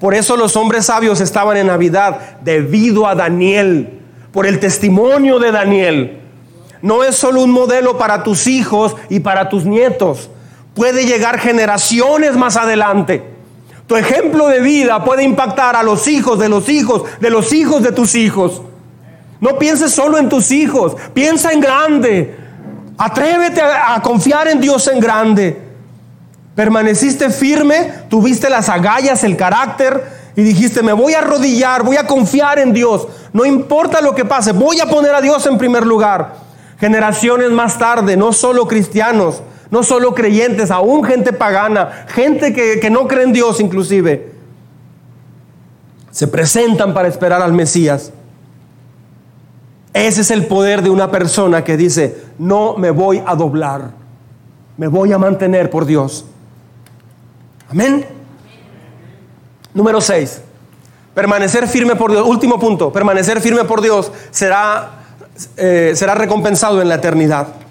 [0.00, 4.00] Por eso los hombres sabios estaban en Navidad, debido a Daniel,
[4.32, 6.20] por el testimonio de Daniel.
[6.80, 10.30] No es solo un modelo para tus hijos y para tus nietos,
[10.74, 13.22] puede llegar generaciones más adelante.
[13.86, 17.82] Tu ejemplo de vida puede impactar a los hijos de los hijos de los hijos
[17.82, 18.62] de tus hijos.
[19.40, 22.36] No pienses solo en tus hijos, piensa en grande.
[22.96, 25.60] Atrévete a, confiar en Dios en grande.
[26.54, 32.06] Permaneciste firme, tuviste las agallas, el carácter y dijiste, me voy a arrodillar, voy a
[32.06, 33.08] confiar en Dios.
[33.32, 36.34] No importa lo que pase, voy a poner a Dios en primer lugar.
[36.78, 39.42] Generaciones más tarde, no solo cristianos,
[39.72, 44.30] no solo creyentes, aún gente pagana, gente que, que no cree en Dios inclusive,
[46.10, 48.12] se presentan para esperar al Mesías.
[49.94, 53.92] Ese es el poder de una persona que dice, no me voy a doblar,
[54.76, 56.26] me voy a mantener por Dios.
[57.70, 58.04] Amén.
[59.72, 60.42] Número 6.
[61.14, 62.26] Permanecer firme por Dios.
[62.26, 62.92] Último punto.
[62.92, 65.02] Permanecer firme por Dios será,
[65.56, 67.61] eh, será recompensado en la eternidad.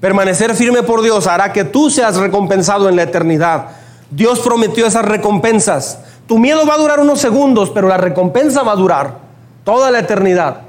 [0.00, 3.68] Permanecer firme por Dios hará que tú seas recompensado en la eternidad.
[4.10, 5.98] Dios prometió esas recompensas.
[6.26, 9.18] Tu miedo va a durar unos segundos, pero la recompensa va a durar
[9.64, 10.62] toda la eternidad.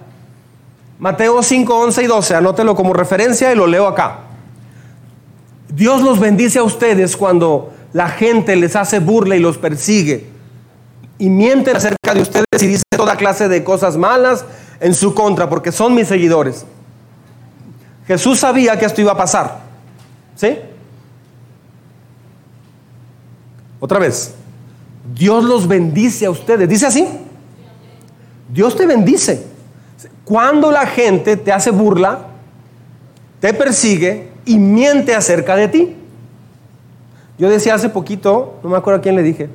[0.98, 4.20] Mateo 5, 11 y 12, anótelo como referencia y lo leo acá.
[5.70, 10.28] Dios los bendice a ustedes cuando la gente les hace burla y los persigue
[11.20, 14.46] y mienten acerca de ustedes y dice toda clase de cosas malas
[14.80, 16.66] en su contra porque son mis seguidores.
[18.10, 19.60] Jesús sabía que esto iba a pasar.
[20.36, 20.58] ¿Sí?
[23.80, 24.34] Otra vez.
[25.14, 26.68] Dios los bendice a ustedes.
[26.68, 27.08] ¿Dice así?
[28.52, 29.46] Dios te bendice.
[30.26, 32.22] Cuando la gente te hace burla,
[33.40, 35.96] te persigue y miente acerca de ti.
[37.38, 39.50] Yo decía hace poquito, no me acuerdo a quién le dije,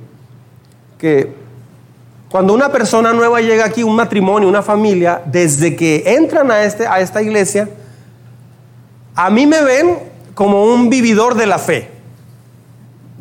[0.96, 1.34] que
[2.30, 6.86] cuando una persona nueva llega aquí, un matrimonio, una familia, desde que entran a, este,
[6.86, 7.68] a esta iglesia,
[9.14, 9.98] a mí me ven
[10.34, 11.90] como un vividor de la fe.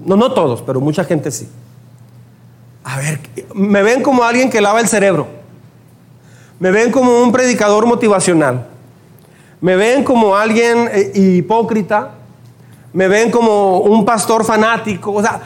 [0.04, 1.48] No, no todos, pero mucha gente sí.
[2.84, 3.20] A ver,
[3.54, 5.28] me ven como alguien que lava el cerebro.
[6.60, 8.68] Me ven como un predicador motivacional.
[9.62, 12.12] Me ven como alguien eh, hipócrita.
[12.92, 15.14] Me ven como un pastor fanático.
[15.14, 15.42] O sea,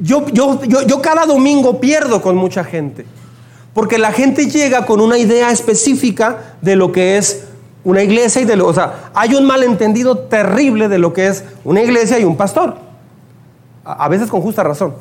[0.00, 3.06] yo, yo, yo, yo cada domingo pierdo con mucha gente.
[3.72, 7.47] Porque la gente llega con una idea específica de lo que es
[7.84, 11.44] una iglesia y de lo, o sea, hay un malentendido terrible de lo que es
[11.64, 12.76] una iglesia y un pastor.
[13.84, 14.94] A, veces con justa razón,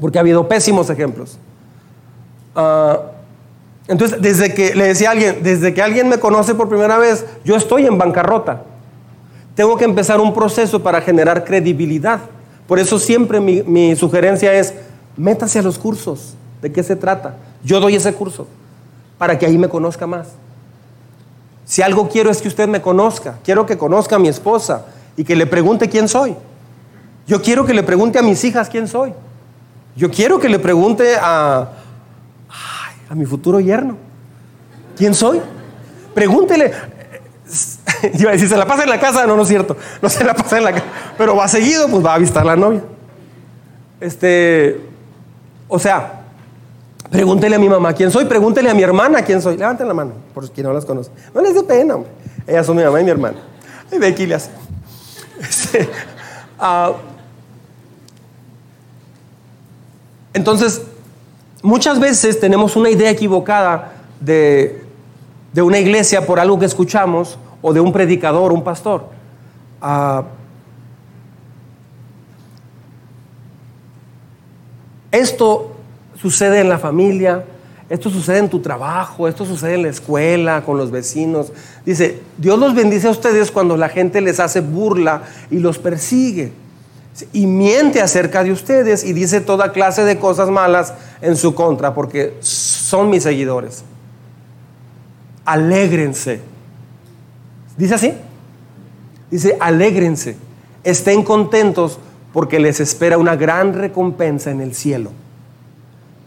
[0.00, 1.38] porque ha habido pésimos ejemplos.
[2.56, 3.00] Ah,
[3.86, 7.24] entonces, desde que le decía a alguien, desde que alguien me conoce por primera vez,
[7.44, 8.62] yo estoy en bancarrota.
[9.54, 12.20] Tengo que empezar un proceso para generar credibilidad.
[12.66, 14.74] Por eso siempre mi, mi sugerencia es,
[15.16, 16.34] métase a los cursos.
[16.60, 17.36] ¿De qué se trata?
[17.62, 18.48] Yo doy ese curso
[19.18, 20.28] para que ahí me conozca más.
[21.66, 24.86] Si algo quiero es que usted me conozca, quiero que conozca a mi esposa
[25.16, 26.34] y que le pregunte quién soy.
[27.26, 29.12] Yo quiero que le pregunte a mis hijas quién soy.
[29.96, 31.68] Yo quiero que le pregunte a,
[33.10, 33.96] a mi futuro yerno
[34.96, 35.40] quién soy.
[36.14, 36.72] Pregúntele.
[38.14, 39.76] Yo si se la pasa en la casa, no, no es cierto.
[40.00, 40.86] No se la pasa en la casa.
[41.18, 42.82] Pero va seguido, pues va a visitar la novia.
[44.00, 44.80] Este,
[45.68, 46.25] o sea,
[47.10, 49.56] Pregúntele a mi mamá quién soy, pregúntele a mi hermana quién soy.
[49.56, 51.10] Levanten la mano, por quien no las conoce.
[51.34, 52.10] No les dé pena, hombre.
[52.46, 53.38] Ellas son mi mamá y mi hermana.
[53.90, 54.50] Ay, Becky le hace.
[60.32, 60.82] Entonces,
[61.62, 64.82] muchas veces tenemos una idea equivocada de,
[65.52, 69.08] de, una iglesia por algo que escuchamos o de un predicador, un pastor.
[69.82, 70.22] Uh,
[75.10, 75.75] esto
[76.16, 77.44] sucede en la familia,
[77.88, 81.52] esto sucede en tu trabajo, esto sucede en la escuela, con los vecinos.
[81.84, 86.52] Dice, Dios los bendice a ustedes cuando la gente les hace burla y los persigue.
[87.32, 91.94] Y miente acerca de ustedes y dice toda clase de cosas malas en su contra,
[91.94, 93.84] porque son mis seguidores.
[95.44, 96.40] Alégrense.
[97.76, 98.12] ¿Dice así?
[99.30, 100.36] Dice, alégrense.
[100.82, 101.98] Estén contentos
[102.32, 105.12] porque les espera una gran recompensa en el cielo.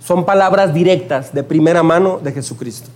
[0.10, 2.89] Son palabras directas de primera mano de Jesucristo.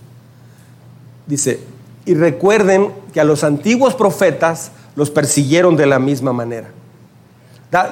[1.28, 1.60] Dice,
[2.04, 6.70] y recuerden que a los antiguos profetas los persiguieron de la misma manera.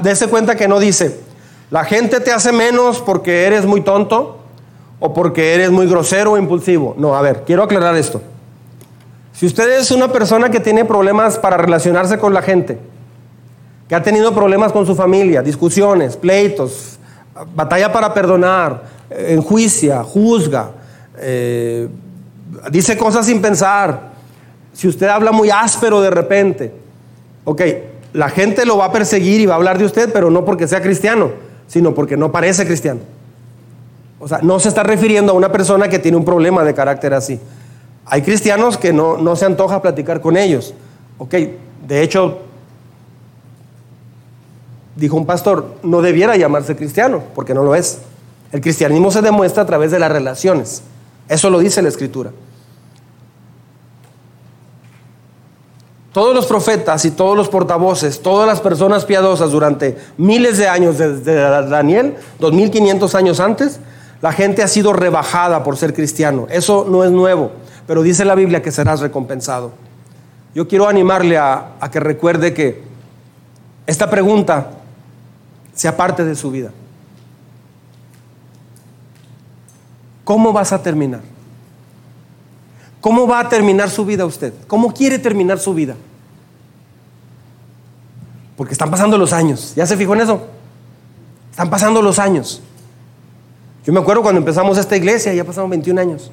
[0.02, 1.20] Dese cuenta que no dice,
[1.70, 4.40] la gente te hace menos porque eres muy tonto
[4.98, 6.96] o porque eres muy grosero o impulsivo.
[6.98, 8.20] No, a ver, quiero aclarar esto.
[9.34, 12.76] Si usted es una persona que tiene problemas para relacionarse con la gente,
[13.88, 16.98] que ha tenido problemas con su familia, discusiones, pleitos,
[17.54, 20.72] batalla para perdonar, enjuicia, juzga,
[21.18, 21.88] eh,
[22.70, 24.12] dice cosas sin pensar.
[24.72, 26.72] Si usted habla muy áspero de repente,
[27.44, 27.62] ok,
[28.12, 30.68] la gente lo va a perseguir y va a hablar de usted, pero no porque
[30.68, 31.30] sea cristiano,
[31.66, 33.00] sino porque no parece cristiano.
[34.18, 37.12] O sea, no se está refiriendo a una persona que tiene un problema de carácter
[37.14, 37.40] así.
[38.06, 40.74] Hay cristianos que no, no se antoja platicar con ellos.
[41.18, 41.34] Ok,
[41.86, 42.38] de hecho,
[44.96, 47.98] dijo un pastor, no debiera llamarse cristiano, porque no lo es.
[48.52, 50.82] El cristianismo se demuestra a través de las relaciones.
[51.28, 52.30] Eso lo dice la escritura.
[56.12, 60.98] Todos los profetas y todos los portavoces, todas las personas piadosas durante miles de años,
[60.98, 63.80] desde Daniel, 2500 años antes,
[64.20, 66.46] la gente ha sido rebajada por ser cristiano.
[66.50, 67.52] Eso no es nuevo,
[67.86, 69.72] pero dice la Biblia que serás recompensado.
[70.54, 72.82] Yo quiero animarle a, que recuerde que
[73.86, 74.70] esta pregunta
[75.74, 76.72] sea parte de su vida.
[80.24, 81.20] ¿Cómo vas a terminar?
[83.00, 84.54] ¿Cómo va a terminar su vida usted?
[84.68, 85.96] ¿Cómo quiere terminar su vida?
[88.56, 89.72] Porque están pasando los años.
[89.74, 90.46] ¿Ya se fijó en eso?
[91.50, 92.62] Están pasando los años.
[93.84, 96.30] Yo me acuerdo cuando empezamos esta iglesia, ya pasaron 21 años.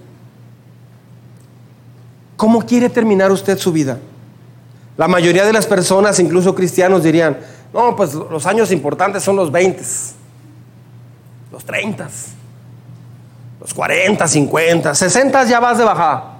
[2.38, 3.98] ¿Cómo quiere terminar usted su vida?
[4.96, 7.38] La mayoría de las personas, incluso cristianos, dirían,
[7.74, 9.82] no, pues los años importantes son los 20,
[11.52, 12.10] los 30,
[13.60, 16.40] los 40, 50, 60 ya vas de bajada.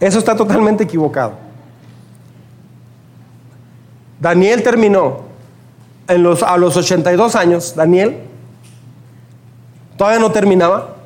[0.00, 1.32] Eso está totalmente equivocado.
[4.20, 5.22] Daniel terminó
[6.08, 8.18] en los, a los 82 años, Daniel
[9.96, 10.96] todavía no terminaba,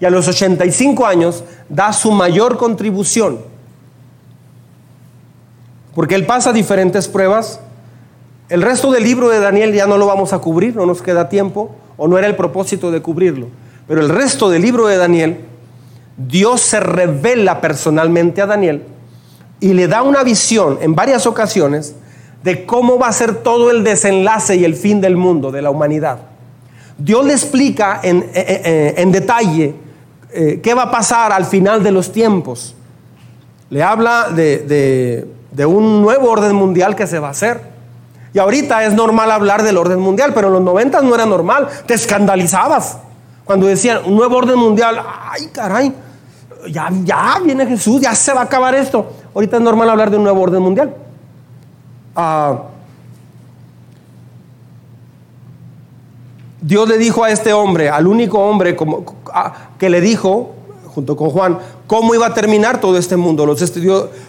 [0.00, 3.38] y a los 85 años da su mayor contribución.
[5.94, 7.60] Porque él pasa diferentes pruebas.
[8.48, 11.28] El resto del libro de Daniel ya no lo vamos a cubrir, no nos queda
[11.28, 13.48] tiempo, o no era el propósito de cubrirlo.
[13.88, 15.38] Pero el resto del libro de Daniel,
[16.18, 18.84] Dios se revela personalmente a Daniel
[19.60, 21.94] y le da una visión en varias ocasiones
[22.44, 25.70] de cómo va a ser todo el desenlace y el fin del mundo, de la
[25.70, 26.18] humanidad.
[26.98, 29.74] Dios le explica en, eh, eh, eh, detalle
[30.62, 32.76] qué va a pasar al final de los tiempos.
[33.70, 37.62] Le habla de, de un nuevo orden mundial que se va a hacer.
[38.34, 41.66] Y ahorita es normal hablar del orden mundial, pero en los 90 no era normal.
[41.86, 42.98] Te escandalizabas
[43.48, 45.02] cuando decían un nuevo orden mundial.
[45.32, 45.90] Ay, caray,
[46.70, 49.10] ya, ya viene Jesús, ya se va a acabar esto.
[49.34, 50.94] Ahorita es normal hablar de un nuevo orden mundial.
[52.14, 52.64] Ah,
[56.60, 58.76] Dios le dijo a este hombre, al único hombre
[59.78, 60.54] que le dijo,
[60.94, 63.46] junto con Juan, cómo iba a terminar todo este mundo.
[63.46, 63.64] Los,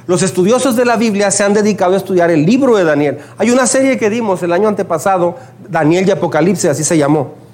[0.07, 3.17] los estudiosos de la Biblia se han dedicado a estudiar el libro de Daniel.
[3.37, 5.35] Hay una serie que dimos el año antepasado,
[5.67, 7.48] Daniel y Apocalipsis, así se llamó.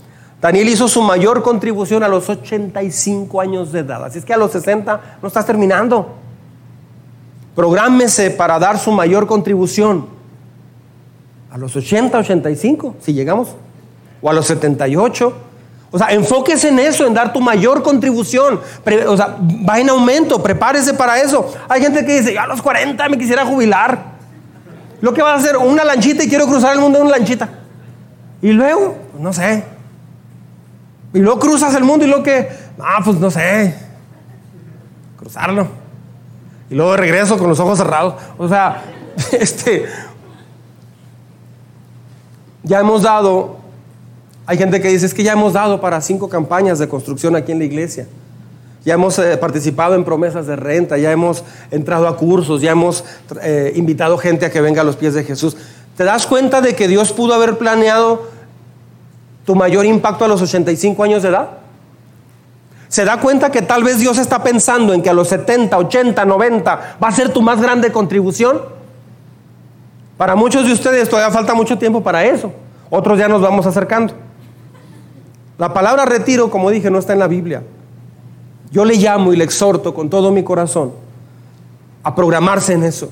[0.46, 4.06] Daniel hizo su mayor contribución a los 85 años de edad.
[4.06, 6.14] Así es que a los 60 no estás terminando.
[7.56, 10.06] Prográmese para dar su mayor contribución.
[11.50, 13.56] A los 80, 85, si llegamos.
[14.22, 15.34] O a los 78.
[15.90, 18.60] O sea, enfóquese en eso, en dar tu mayor contribución.
[19.08, 19.38] o sea,
[19.68, 21.56] va en aumento, prepárese para eso.
[21.68, 24.14] Hay gente que dice, a los 40 me quisiera jubilar.
[25.02, 27.50] Lo que vas a hacer, una lanchita y quiero cruzar el mundo en una lanchita.
[28.44, 29.75] Y luego, pues, no sé.
[31.16, 33.74] Y luego cruzas el mundo y luego que, ah, pues no sé,
[35.18, 35.66] cruzarlo.
[36.70, 38.16] Y luego regreso con los ojos cerrados.
[38.38, 38.84] O sea,
[39.32, 39.86] este,
[42.64, 43.60] ya hemos dado,
[44.46, 47.54] hay gente que dice, es que ya hemos dado para cinco campañas de construcción aquí
[47.54, 48.08] en la iglesia.
[48.84, 53.06] Ya hemos eh, participado en promesas de renta, ya hemos entrado a cursos, ya hemos
[53.42, 55.56] eh, invitado gente a que venga a los pies de Jesús.
[55.96, 58.35] ¿Te das cuenta de que Dios pudo haber planeado
[59.46, 61.50] tu mayor impacto a los 85 años de edad?
[62.88, 66.26] ¿Se da cuenta que tal vez Dios está pensando en que a los 70, 80,
[66.26, 68.62] 90 va a ser tu más grande contribución?
[70.18, 72.52] Para muchos de ustedes todavía falta mucho tiempo para eso.
[72.90, 74.14] Otros ya nos vamos acercando.
[75.58, 77.64] La palabra retiro, como dije, no está en la Biblia.
[78.72, 80.94] Yo le llamo y le exhorto con todo mi corazón
[82.04, 83.12] a programarse en eso.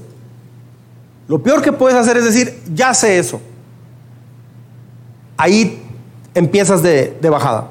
[1.27, 3.41] Lo peor que puedes hacer es decir, ya sé eso.
[5.37, 5.82] Ahí
[6.33, 7.69] empiezas de, bajada.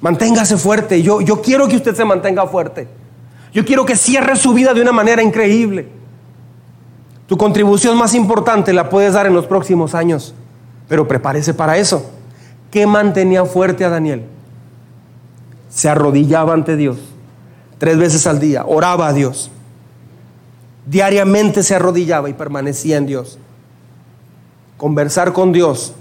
[0.00, 1.02] Manténgase fuerte.
[1.02, 2.88] Yo, yo quiero que usted se mantenga fuerte.
[3.52, 5.88] Yo quiero que cierre su vida de una manera increíble.
[7.26, 10.34] Tu contribución más importante la puedes dar en los próximos años,
[10.88, 12.10] pero prepárese para eso.
[12.70, 14.24] ¿Qué mantenía fuerte a Daniel?
[15.70, 16.98] Se arrodillaba ante Dios
[17.82, 19.50] tres veces al día, oraba a Dios.
[20.86, 23.40] Diariamente se arrodillaba y permanecía en Dios.
[24.76, 25.92] Conversar con Dios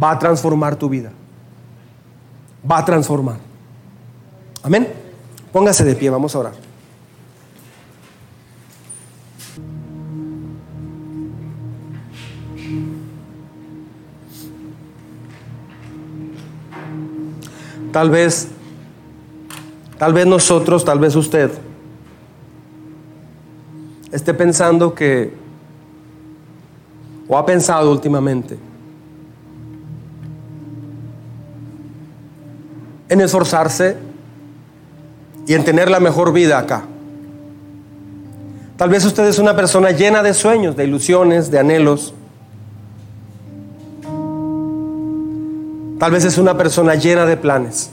[0.00, 1.12] va a transformar tu vida.
[2.68, 3.36] Va a transformar.
[4.62, 4.88] Amén.
[5.52, 6.52] Póngase de pie, vamos a orar.
[17.92, 18.48] Tal vez,
[19.98, 21.50] tal vez nosotros, tal vez usted,
[24.12, 25.34] esté pensando que,
[27.26, 28.69] o ha pensado últimamente,
[33.10, 33.96] en esforzarse
[35.46, 36.84] y en tener la mejor vida acá.
[38.76, 42.14] Tal vez usted es una persona llena de sueños, de ilusiones, de anhelos.
[45.98, 47.90] Tal vez es una persona llena de planes.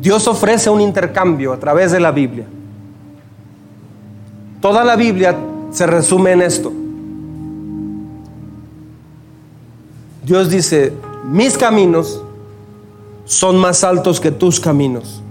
[0.00, 2.46] Dios ofrece un intercambio a través de la Biblia.
[4.60, 5.36] Toda la Biblia
[5.70, 6.72] se resume en esto.
[10.24, 10.92] Dios dice,
[11.26, 12.22] mis caminos
[13.24, 15.22] son más altos que tus caminos.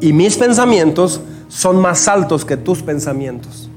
[0.00, 3.68] Y mis pensamientos son más altos que tus pensamientos.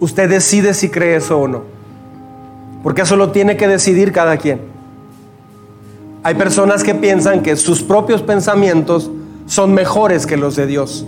[0.00, 1.62] Usted decide si cree eso o no.
[2.82, 4.60] Porque eso lo tiene que decidir cada quien.
[6.24, 9.10] Hay personas que piensan que sus propios pensamientos
[9.46, 11.06] son mejores que los de Dios.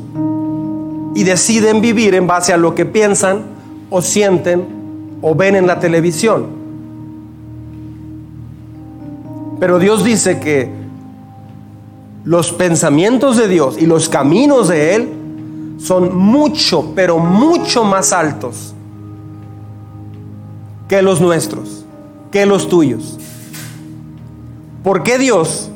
[1.16, 3.42] Y deciden vivir en base a lo que piensan
[3.90, 4.77] o sienten
[5.22, 6.46] o ven en la televisión.
[9.60, 10.70] Pero Dios dice que
[12.24, 15.08] los pensamientos de Dios y los caminos de Él
[15.78, 18.74] son mucho, pero mucho más altos
[20.88, 21.84] que los nuestros,
[22.30, 23.18] que los tuyos.
[24.82, 25.70] ¿Por qué Dios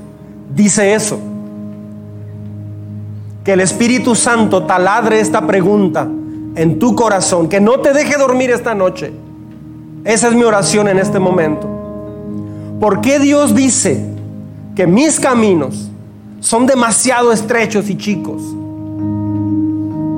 [0.54, 1.18] dice eso?
[3.44, 6.08] Que el Espíritu Santo taladre esta pregunta
[6.54, 9.12] en tu corazón, que no te deje dormir esta noche.
[10.04, 11.68] Esa es mi oración en este momento.
[12.80, 14.04] ¿Por qué Dios dice
[14.74, 15.88] que mis caminos
[16.40, 18.42] son demasiado estrechos y chicos?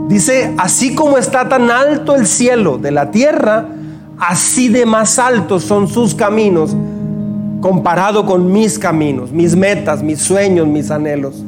[0.09, 3.67] Dice, así como está tan alto el cielo de la tierra,
[4.19, 6.75] así de más altos son sus caminos
[7.61, 11.43] comparado con mis caminos, mis metas, mis sueños, mis anhelos.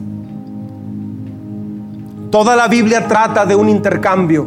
[2.30, 4.46] Toda la Biblia trata de un intercambio.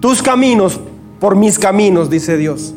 [0.00, 0.80] Tus caminos
[1.20, 2.74] por mis caminos, dice Dios.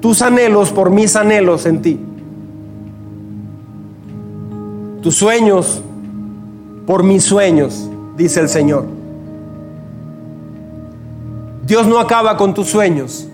[0.00, 2.00] Tus anhelos por mis anhelos en ti.
[5.02, 5.82] Tus sueños
[6.86, 8.86] por mis sueños, dice el Señor.
[11.66, 13.28] Dios no acaba con tus sueños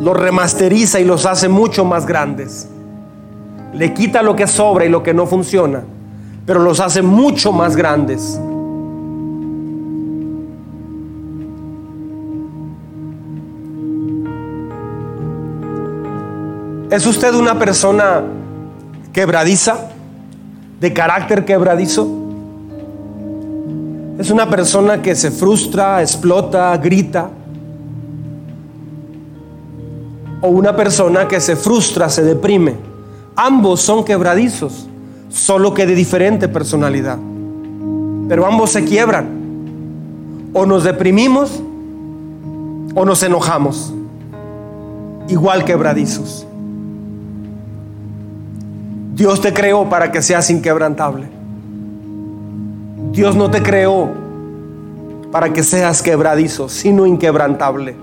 [0.00, 2.68] los remasteriza y los hace mucho más grandes.
[3.74, 5.84] Le quita lo que sobra y lo que no funciona,
[6.46, 8.40] pero los hace mucho más grandes.
[16.90, 18.22] ¿Es usted una persona
[19.12, 19.90] quebradiza,
[20.80, 22.08] de carácter quebradizo?
[24.18, 27.30] ¿Es una persona que se frustra, explota, grita?
[30.40, 32.76] o una persona que se frustra, se deprime.
[33.36, 34.88] Ambos son quebradizos,
[35.28, 37.18] solo que de diferente personalidad.
[38.28, 39.38] Pero ambos se quiebran.
[40.52, 41.62] O nos deprimimos
[42.94, 43.92] o nos enojamos.
[45.28, 46.46] Igual quebradizos.
[49.20, 51.28] Dios te creó para que seas inquebrantable.
[53.12, 54.08] Dios no te creó
[55.30, 57.96] para que seas quebradizo, sino inquebrantable.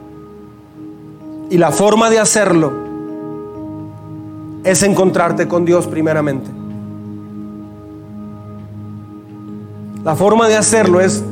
[1.49, 2.71] Y la forma de hacerlo
[4.63, 6.51] es encontrarte con Dios primeramente.
[10.03, 11.23] La forma de hacerlo es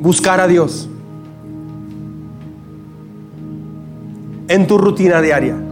[0.00, 0.88] buscar a Dios
[4.48, 5.69] en tu rutina diaria.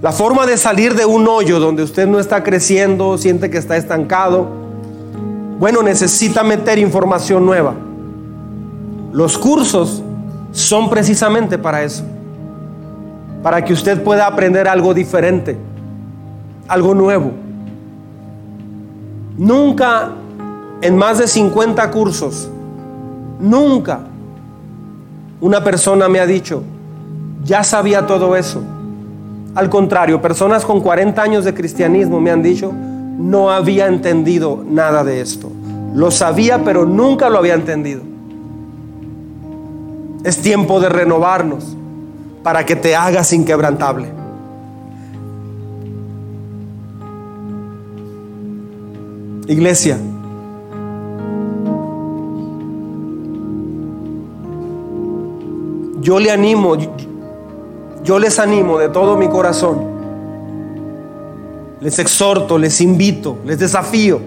[0.00, 3.76] La forma de salir de un hoyo donde usted no está creciendo, siente que está
[3.76, 4.46] estancado,
[5.58, 7.74] bueno, necesita meter información nueva.
[9.12, 10.04] Los cursos
[10.52, 12.04] son precisamente para eso.
[13.42, 15.58] Para que usted pueda aprender algo diferente,
[16.68, 17.32] algo nuevo.
[19.36, 20.12] Nunca
[20.80, 22.48] en más de 50 cursos,
[23.40, 24.00] nunca
[25.40, 26.62] una persona me ha dicho,
[27.44, 28.62] ya sabía todo eso.
[29.54, 35.02] Al contrario, personas con 40 años de cristianismo me han dicho, no había entendido nada
[35.02, 35.50] de esto.
[35.94, 38.02] Lo sabía, pero nunca lo había entendido.
[40.24, 41.76] Es tiempo de renovarnos
[42.42, 44.08] para que te hagas inquebrantable.
[49.48, 49.98] Iglesia,
[56.00, 56.76] yo le animo,
[58.08, 59.80] yo les animo de todo mi corazón,
[61.78, 64.18] les exhorto, les invito, les desafío.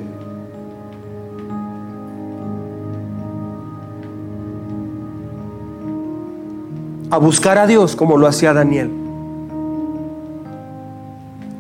[7.10, 8.90] a buscar a Dios como lo hacía Daniel.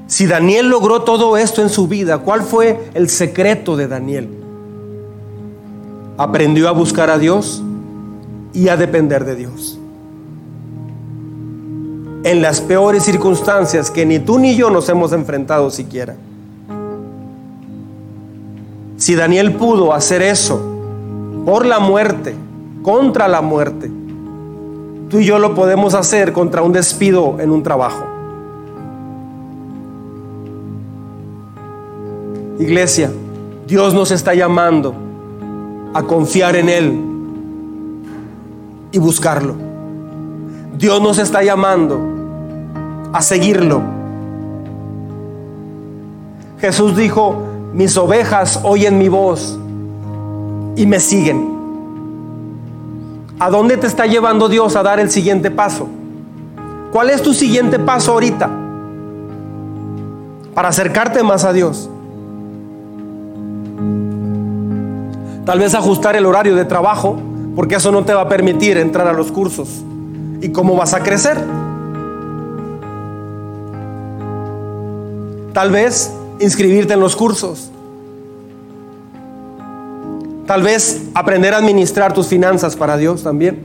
[0.08, 4.30] Si Daniel logró todo esto en su vida, ¿cuál fue el secreto de Daniel?
[6.18, 7.62] Aprendió a buscar a Dios
[8.54, 9.81] y a depender de Dios
[12.24, 16.16] en las peores circunstancias que ni tú ni yo nos hemos enfrentado siquiera.
[18.98, 20.62] Si Daniel pudo hacer eso
[21.46, 22.36] por la muerte,
[22.84, 23.92] contra la muerte,
[25.10, 28.06] tú y yo lo podemos hacer contra un despido en un trabajo.
[32.60, 33.12] Iglesia,
[33.66, 34.94] Dios nos está llamando
[35.96, 37.02] a confiar en Él
[38.92, 39.71] y buscarlo.
[40.78, 42.00] Dios nos está llamando
[43.14, 43.82] a seguirlo.
[46.60, 47.44] Jesús dijo,
[47.74, 49.60] mis ovejas oyen mi voz
[50.76, 51.52] y me siguen.
[53.40, 55.88] ¿A dónde te está llevando Dios a dar el siguiente paso?
[56.92, 58.50] ¿Cuál es tu siguiente paso ahorita?
[60.54, 61.90] Para acercarte más a Dios.
[65.46, 67.18] Tal vez ajustar el horario de trabajo,
[67.56, 69.84] porque eso no te va a permitir entrar a los cursos.
[70.42, 71.38] ¿Y cómo vas a crecer?
[75.54, 77.72] Tal vez inscribirte en los cursos.
[80.48, 83.60] Tal vez aprender a administrar tus finanzas para Dios también.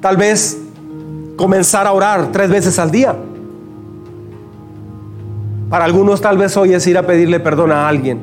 [0.00, 0.56] Tal vez
[1.36, 3.16] comenzar a orar tres veces al día.
[5.68, 8.20] Para algunos tal vez hoy es ir a pedirle perdón a alguien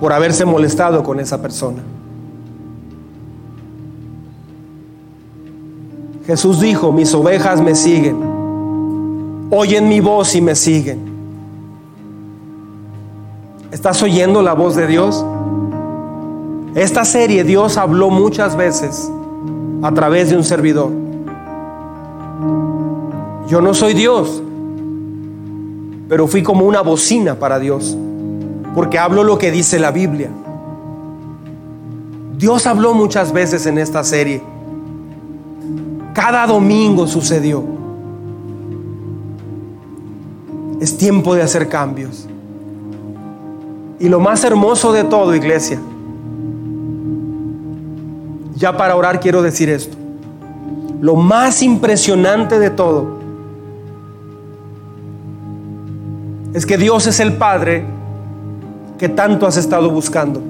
[0.00, 1.82] por haberse molestado con esa persona.
[6.30, 8.16] Jesús dijo, mis ovejas me siguen,
[9.50, 11.00] oyen mi voz y me siguen.
[13.72, 15.26] ¿Estás oyendo la voz de Dios?
[16.76, 19.10] Esta serie Dios habló muchas veces
[19.82, 20.92] a través de un servidor.
[23.48, 24.40] Yo no soy Dios,
[26.08, 27.98] pero fui como una bocina para Dios,
[28.76, 30.30] porque hablo lo que dice la Biblia.
[32.38, 34.40] Dios habló muchas veces en esta serie.
[36.20, 37.64] Cada domingo sucedió.
[40.78, 42.26] Es tiempo de hacer cambios.
[43.98, 45.80] Y lo más hermoso de todo, iglesia,
[48.54, 49.96] ya para orar quiero decir esto.
[51.00, 53.18] Lo más impresionante de todo
[56.52, 57.86] es que Dios es el Padre
[58.98, 60.42] que tanto has estado buscando.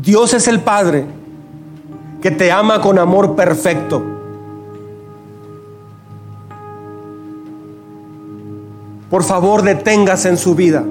[0.00, 1.21] Dios es el Padre
[2.22, 4.02] que te ama con amor perfecto.
[9.10, 10.84] Por favor, deténgase en su vida.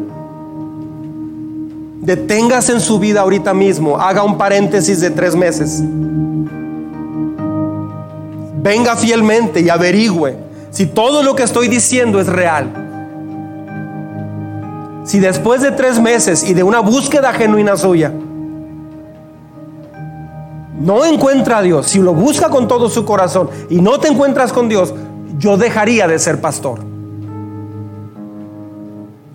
[2.01, 3.97] Deténgase en su vida ahorita mismo.
[3.97, 5.81] Haga un paréntesis de tres meses.
[8.61, 10.35] Venga fielmente y averigüe
[10.69, 12.89] si todo lo que estoy diciendo es real.
[15.05, 18.13] Si después de tres meses y de una búsqueda genuina suya,
[20.83, 24.51] no encuentra a Dios, si lo busca con todo su corazón y no te encuentras
[24.51, 24.93] con Dios,
[25.37, 26.79] yo dejaría de ser pastor.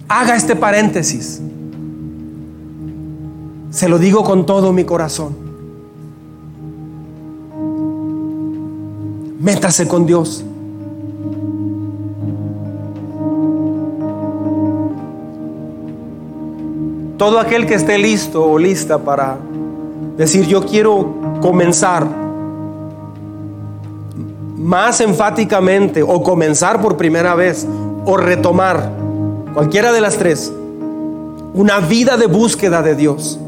[0.09, 1.41] Haga este paréntesis.
[3.71, 5.37] Se lo digo con todo mi corazón.
[9.39, 10.45] Métase con Dios.
[17.19, 19.39] Todo aquel que esté listo o lista para
[20.17, 22.07] decir yo quiero comenzar
[24.57, 27.67] más enfáticamente o comenzar por primera vez
[28.05, 28.93] o retomar,
[29.55, 30.53] cualquiera de las tres,
[31.55, 33.39] una vida de búsqueda de Dios.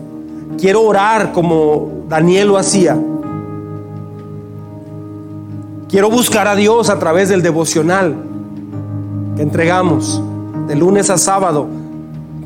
[0.58, 2.98] Quiero orar como Daniel lo hacía.
[5.88, 8.14] Quiero buscar a Dios a través del devocional
[9.36, 10.22] que entregamos
[10.66, 11.66] de lunes a sábado.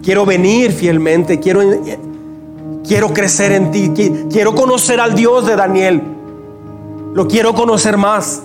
[0.02, 1.62] Quiero venir fielmente, quiero
[2.86, 3.92] Quiero crecer en ti.
[4.30, 6.02] Quiero conocer al Dios de Daniel.
[7.14, 8.42] Lo quiero conocer más.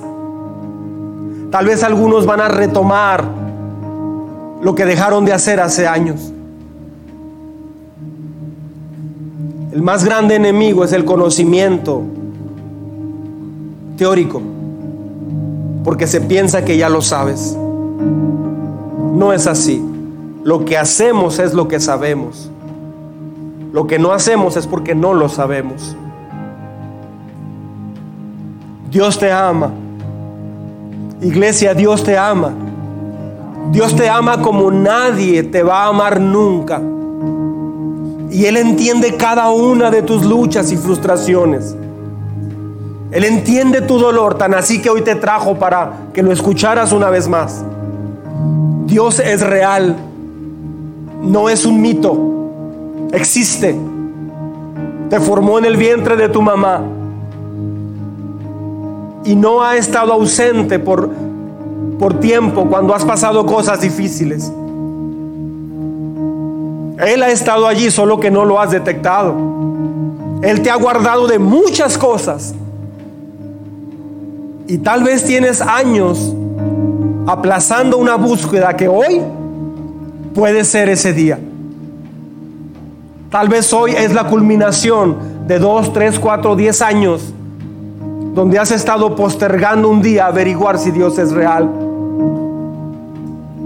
[1.51, 3.23] Tal vez algunos van a retomar
[4.61, 6.33] lo que dejaron de hacer hace años.
[9.71, 12.01] El más grande enemigo es el conocimiento
[13.95, 14.41] teórico,
[15.83, 17.55] porque se piensa que ya lo sabes.
[19.13, 19.83] No es así.
[20.43, 22.49] lo que hacemos es lo que sabemos.
[23.77, 25.95] Lo que no hacemos es porque no lo sabemos.
[28.89, 29.69] Dios te ama.
[31.21, 32.53] Iglesia, Dios te ama.
[33.71, 36.81] Dios te ama como nadie te va a amar nunca.
[38.31, 41.75] Y Él entiende cada una de tus luchas y frustraciones.
[43.11, 47.11] Él entiende tu dolor, tan así que hoy te trajo para que lo escucharas una
[47.11, 47.63] vez más.
[48.87, 49.95] Dios es real,
[51.21, 52.36] no es un mito,
[53.11, 53.75] existe.
[55.09, 56.81] Te formó en el vientre de tu mamá
[59.23, 61.09] y no ha estado ausente por,
[61.99, 64.51] por tiempo cuando has pasado cosas difíciles.
[67.05, 69.35] Él ha estado allí, solo que no lo has detectado.
[70.41, 72.55] Él te ha guardado de muchas cosas.
[74.67, 76.33] Y tal vez tienes años
[77.27, 79.21] aplazando una búsqueda que hoy
[80.33, 81.39] puede ser ese día.
[83.29, 85.17] Tal vez hoy es la culminación
[85.47, 87.33] de dos, tres, cuatro, diez años
[88.33, 91.67] donde has estado postergando un día averiguar si Dios es real.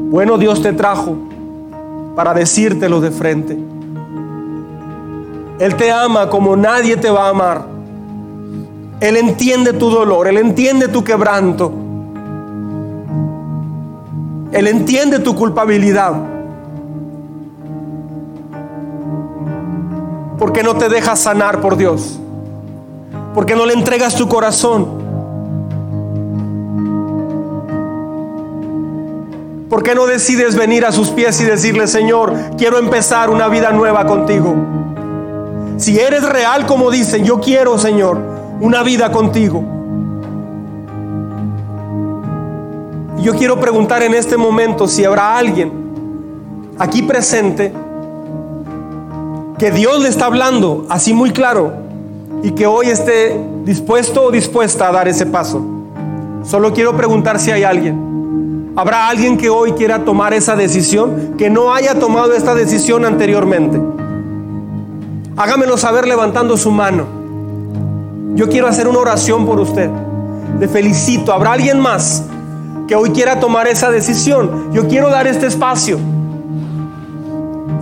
[0.09, 1.15] Bueno, Dios te trajo
[2.15, 3.59] para decírtelo de frente.
[5.59, 7.65] Él te ama como nadie te va a amar.
[8.99, 11.71] Él entiende tu dolor, Él entiende tu quebranto.
[14.51, 16.13] Él entiende tu culpabilidad.
[20.41, 22.19] ¿Por qué no te dejas sanar por Dios?
[23.35, 24.87] ¿Por qué no le entregas tu corazón?
[29.69, 33.71] ¿Por qué no decides venir a sus pies y decirle, Señor, quiero empezar una vida
[33.71, 34.55] nueva contigo?
[35.77, 38.17] Si eres real como dicen, yo quiero, Señor,
[38.61, 39.63] una vida contigo.
[43.19, 45.71] Yo quiero preguntar en este momento si habrá alguien
[46.79, 47.71] aquí presente
[49.61, 51.71] que Dios le está hablando así muy claro
[52.41, 55.63] y que hoy esté dispuesto o dispuesta a dar ese paso.
[56.43, 58.73] Solo quiero preguntar si hay alguien.
[58.75, 63.79] ¿Habrá alguien que hoy quiera tomar esa decisión que no haya tomado esta decisión anteriormente?
[65.37, 67.05] Hágamelo saber levantando su mano.
[68.33, 69.91] Yo quiero hacer una oración por usted.
[70.59, 71.33] Le felicito.
[71.33, 72.23] ¿Habrá alguien más
[72.87, 74.73] que hoy quiera tomar esa decisión?
[74.73, 75.99] Yo quiero dar este espacio.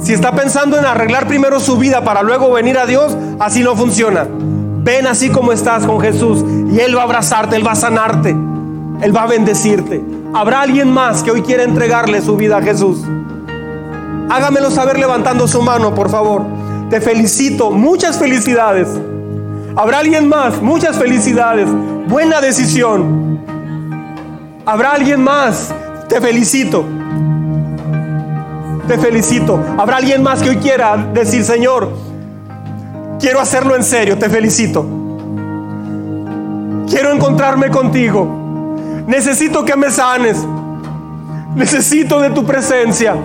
[0.02, 3.76] Si está pensando en arreglar primero su vida para luego venir a Dios, así no
[3.76, 4.26] funciona.
[4.82, 8.30] Ven así como estás con Jesús y Él va a abrazarte, Él va a sanarte,
[8.30, 10.02] Él va a bendecirte.
[10.34, 13.04] ¿Habrá alguien más que hoy quiera entregarle su vida a Jesús?
[14.30, 16.44] Hágamelo saber levantando su mano, por favor.
[16.90, 18.88] Te felicito, muchas felicidades.
[19.76, 20.62] ¿Habrá alguien más?
[20.62, 21.68] Muchas felicidades.
[22.08, 23.40] Buena decisión.
[24.66, 25.74] ¿Habrá alguien más?
[26.08, 26.86] Te felicito.
[28.90, 29.64] Te felicito.
[29.78, 31.92] ¿Habrá alguien más que hoy quiera decir, Señor,
[33.20, 34.18] quiero hacerlo en serio?
[34.18, 34.84] Te felicito.
[36.90, 38.28] Quiero encontrarme contigo.
[39.06, 40.44] Necesito que me sanes.
[41.54, 43.16] Necesito de tu presencia.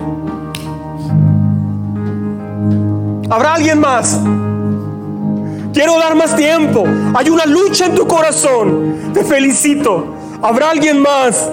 [3.31, 4.19] ¿Habrá alguien más?
[5.73, 6.83] Quiero dar más tiempo.
[7.15, 9.13] Hay una lucha en tu corazón.
[9.15, 10.13] Te felicito.
[10.43, 11.49] ¿Habrá alguien más?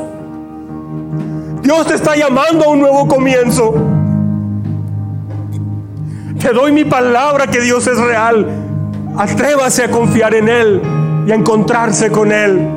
[1.62, 3.91] Dios te está llamando a un nuevo comienzo.
[6.42, 8.44] Te doy mi palabra que Dios es real.
[9.16, 10.82] Atrévase a confiar en Él
[11.24, 12.68] y a encontrarse con Él.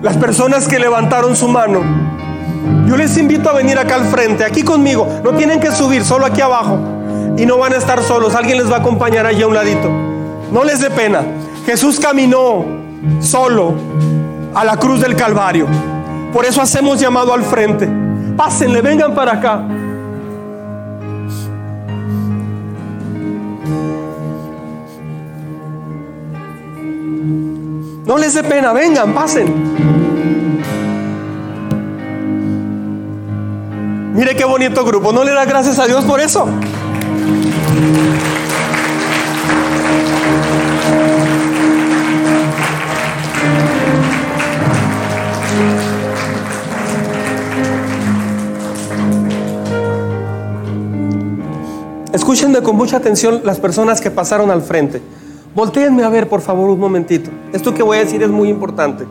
[0.00, 1.80] Las personas que levantaron su mano,
[2.86, 5.08] yo les invito a venir acá al frente, aquí conmigo.
[5.24, 6.78] No tienen que subir, solo aquí abajo.
[7.36, 9.90] Y no van a estar solos, alguien les va a acompañar allí a un ladito.
[10.52, 11.22] No les dé pena.
[11.66, 12.64] Jesús caminó
[13.18, 13.74] solo
[14.54, 15.66] a la cruz del Calvario.
[16.32, 17.88] Por eso hacemos llamado al frente.
[18.36, 19.64] Pásenle, vengan para acá.
[28.08, 29.46] No les dé pena, vengan, pasen.
[34.14, 35.12] Mire qué bonito grupo.
[35.12, 36.48] ¿No le da gracias a Dios por eso?
[52.14, 55.02] Escúchenme con mucha atención las personas que pasaron al frente.
[55.54, 57.30] Voltéenme a ver, por favor, un momentito.
[57.52, 59.06] Esto que voy a decir es muy importante.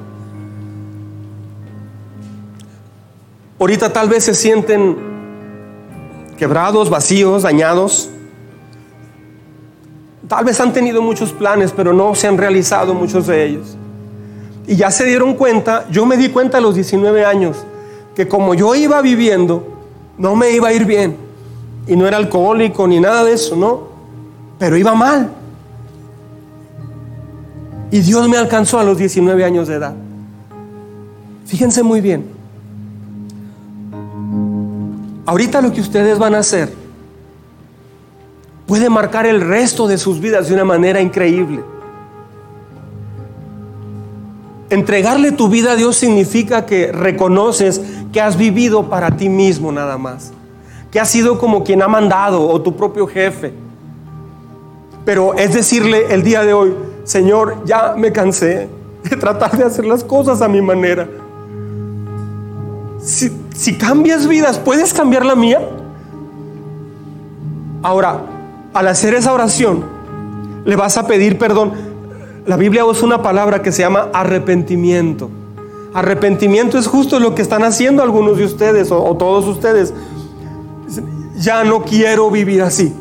[3.59, 4.95] Ahorita tal vez se sienten
[6.37, 8.09] quebrados, vacíos, dañados.
[10.27, 13.77] Tal vez han tenido muchos planes, pero no se han realizado muchos de ellos.
[14.67, 17.65] Y ya se dieron cuenta, yo me di cuenta a los 19 años,
[18.13, 19.65] que como yo iba viviendo,
[20.17, 21.15] no me iba a ir bien.
[21.87, 23.87] Y no era alcohólico ni nada de eso, no.
[24.59, 25.31] Pero iba mal.
[27.91, 29.95] Y Dios me alcanzó a los 19 años de edad.
[31.45, 32.25] Fíjense muy bien.
[35.25, 36.73] Ahorita lo que ustedes van a hacer
[38.65, 41.63] puede marcar el resto de sus vidas de una manera increíble.
[44.69, 47.81] Entregarle tu vida a Dios significa que reconoces
[48.11, 50.33] que has vivido para ti mismo nada más.
[50.91, 53.53] Que has sido como quien ha mandado o tu propio jefe.
[55.05, 56.73] Pero es decirle el día de hoy,
[57.07, 58.67] Señor, ya me cansé
[59.01, 61.07] de tratar de hacer las cosas a mi manera.
[63.01, 65.61] Si, cambias vidas, ¿puedes cambiar la mía?
[67.81, 68.19] Ahora,
[68.73, 69.85] al hacer esa oración,
[70.65, 71.71] le vas a pedir perdón.
[72.45, 75.29] La Biblia usa una palabra que se llama arrepentimiento.
[75.93, 79.93] Arrepentimiento es justo lo que están haciendo algunos de ustedes o todos ustedes.
[81.37, 82.93] Ya no quiero vivir así.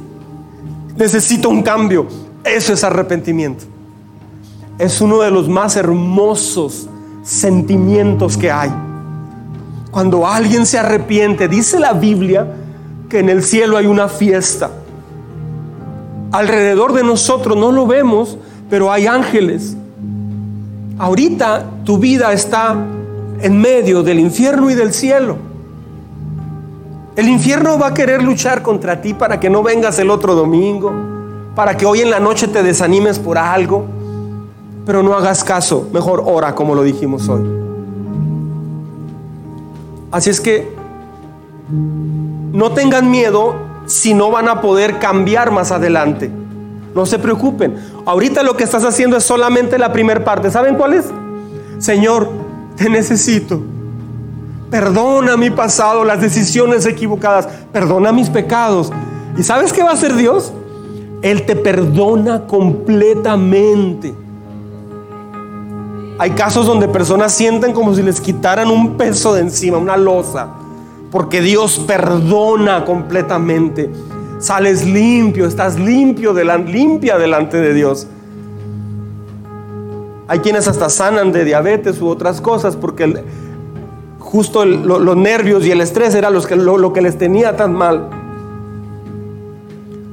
[0.96, 2.06] Necesito un cambio.
[2.44, 3.75] Eso es arrepentimiento.
[4.78, 6.88] Es uno de los más hermosos
[7.22, 8.72] sentimientos que hay.
[9.90, 12.46] Cuando alguien se arrepiente, dice la Biblia
[13.08, 14.70] que en el cielo hay una fiesta.
[16.32, 18.36] Alrededor de nosotros no lo vemos,
[18.68, 19.76] pero hay ángeles.
[20.98, 22.76] Ahorita tu vida está
[23.40, 25.36] en medio del infierno y del cielo.
[27.16, 30.92] El infierno va a querer luchar contra ti para que no vengas el otro domingo,
[31.54, 33.86] para que hoy en la noche te desanimes por algo,
[34.86, 37.42] pero no hagas caso, mejor ora como lo dijimos hoy.
[40.12, 40.72] Así es que
[42.52, 43.56] no tengan miedo
[43.86, 46.30] si no van a poder cambiar más adelante.
[46.94, 47.76] No se preocupen.
[48.06, 50.50] Ahorita lo que estás haciendo es solamente la primera parte.
[50.50, 51.06] ¿Saben cuál es?
[51.78, 52.30] Señor,
[52.76, 53.60] te necesito.
[54.70, 57.48] Perdona mi pasado, las decisiones equivocadas.
[57.72, 58.92] Perdona mis pecados.
[59.36, 60.52] ¿Y sabes qué va a hacer Dios?
[61.22, 64.14] Él te perdona completamente.
[66.18, 70.48] Hay casos donde personas sienten como si les quitaran un peso de encima, una losa,
[71.10, 73.90] porque Dios perdona completamente.
[74.38, 78.06] Sales limpio, estás limpio, limpia delante de Dios.
[80.28, 83.22] Hay quienes hasta sanan de diabetes u otras cosas porque
[84.18, 88.08] justo los nervios y el estrés era los que, lo que les tenía tan mal.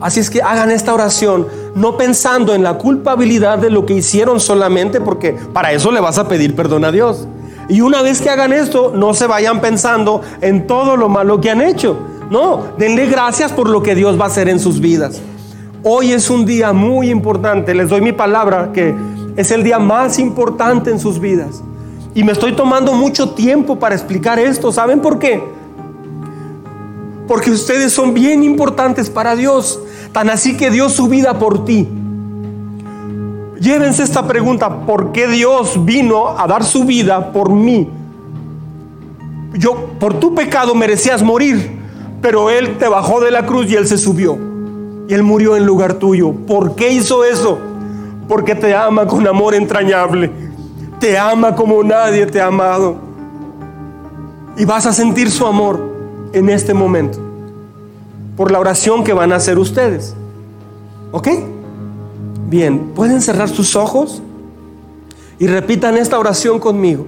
[0.04, 4.42] Así es que hagan esta oración no pensando en la culpabilidad de lo que hicieron
[4.42, 7.26] solamente porque para eso le vas a pedir perdón a Dios.
[7.70, 11.52] Y una vez que hagan esto, no se vayan pensando en todo lo malo que
[11.52, 11.98] han hecho.
[12.30, 15.22] No, denle gracias por lo que Dios va a hacer en sus vidas.
[15.84, 17.74] Hoy es un día muy importante.
[17.74, 18.94] Les doy mi palabra que
[19.38, 21.64] es el día más importante en sus vidas.
[22.14, 24.74] Y me estoy tomando mucho tiempo para explicar esto.
[24.74, 25.42] ¿Saben por qué?
[27.26, 29.80] Porque ustedes son bien importantes para Dios.
[30.14, 31.90] Tan así que dio su vida por ti.
[33.60, 37.90] Llévense esta pregunta, ¿por qué Dios vino a dar su vida por mí?
[39.54, 41.80] Yo, por tu pecado merecías morir,
[42.22, 44.38] pero Él te bajó de la cruz y Él se subió.
[45.08, 46.32] Y Él murió en lugar tuyo.
[46.32, 47.58] ¿Por qué hizo eso?
[48.28, 50.32] Porque te ama con amor entrañable.
[51.00, 52.98] Te ama como nadie te ha amado.
[54.58, 55.92] Y vas a sentir su amor
[56.34, 57.33] en este momento
[58.36, 60.16] por la oración que van a hacer ustedes.
[61.12, 61.28] ¿Ok?
[62.48, 64.22] Bien, pueden cerrar sus ojos
[65.40, 67.06] y repitan esta oración conmigo.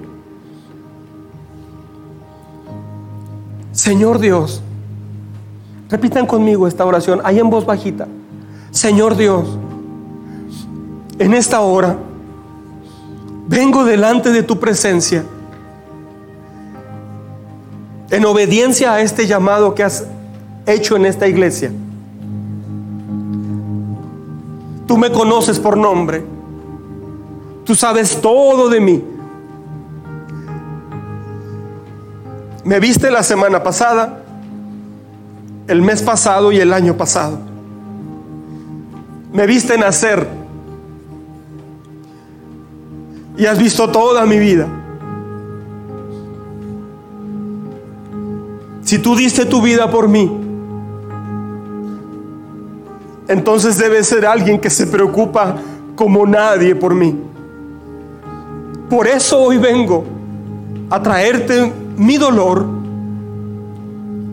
[3.71, 4.61] Señor Dios,
[5.89, 8.07] repitan conmigo esta oración ahí en voz bajita.
[8.71, 9.57] Señor Dios,
[11.19, 11.97] en esta hora
[13.47, 15.23] vengo delante de tu presencia
[18.09, 20.05] en obediencia a este llamado que has
[20.65, 21.71] hecho en esta iglesia.
[24.87, 26.23] Tú me conoces por nombre.
[27.63, 29.03] Tú sabes todo de mí.
[32.63, 34.23] Me viste la semana pasada,
[35.67, 37.39] el mes pasado y el año pasado.
[39.33, 40.27] Me viste nacer.
[43.37, 44.67] Y has visto toda mi vida.
[48.83, 50.44] Si tú diste tu vida por mí,
[53.27, 55.57] entonces debe ser alguien que se preocupa
[55.95, 57.15] como nadie por mí.
[58.89, 60.05] Por eso hoy vengo
[60.89, 62.65] a traerte mi dolor,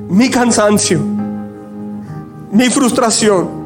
[0.08, 1.00] mi cansancio,
[2.50, 3.62] mi frustración.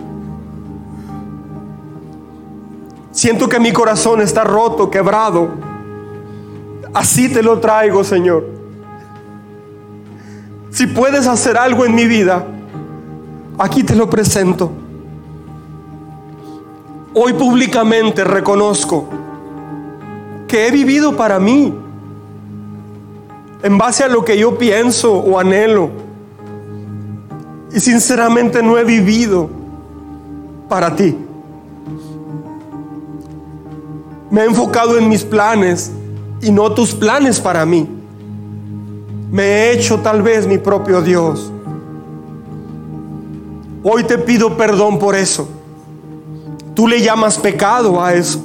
[3.11, 5.49] Siento que mi corazón está roto, quebrado.
[6.95, 8.47] Así te lo traigo, Señor.
[10.71, 12.47] Si puedes hacer algo en mi vida,
[13.59, 14.71] aquí te lo presento.
[17.19, 19.07] Hoy públicamente reconozco
[20.47, 21.75] que he vivido para mí,
[23.63, 25.89] en base a lo que yo pienso o anhelo.
[27.73, 29.49] Y sinceramente no he vivido
[30.69, 31.17] para ti.
[34.31, 35.91] Me he enfocado en mis planes
[36.43, 37.89] y no tus planes para mí.
[39.31, 41.51] Me he hecho tal vez mi propio Dios.
[43.83, 45.56] Hoy te pido perdón por eso.
[46.77, 48.41] Tú le llamas pecado a eso.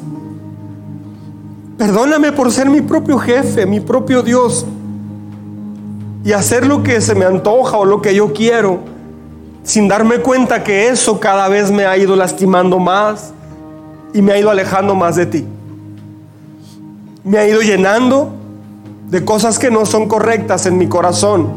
[1.78, 4.66] Perdóname por ser mi propio jefe, mi propio Dios.
[6.26, 8.80] Y hacer lo que se me antoja o lo que yo quiero,
[9.64, 13.32] sin darme cuenta que eso cada vez me ha ido lastimando más
[14.14, 15.46] y me ha ido alejando más de ti
[17.24, 18.32] me ha ido llenando
[19.10, 21.50] de cosas que no son correctas en mi corazón.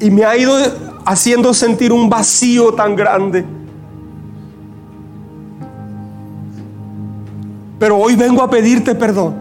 [0.00, 0.56] Y me ha ido
[1.04, 3.44] haciendo sentir un vacío tan grande.
[7.84, 9.34] Pero hoy vengo a pedirte perdón.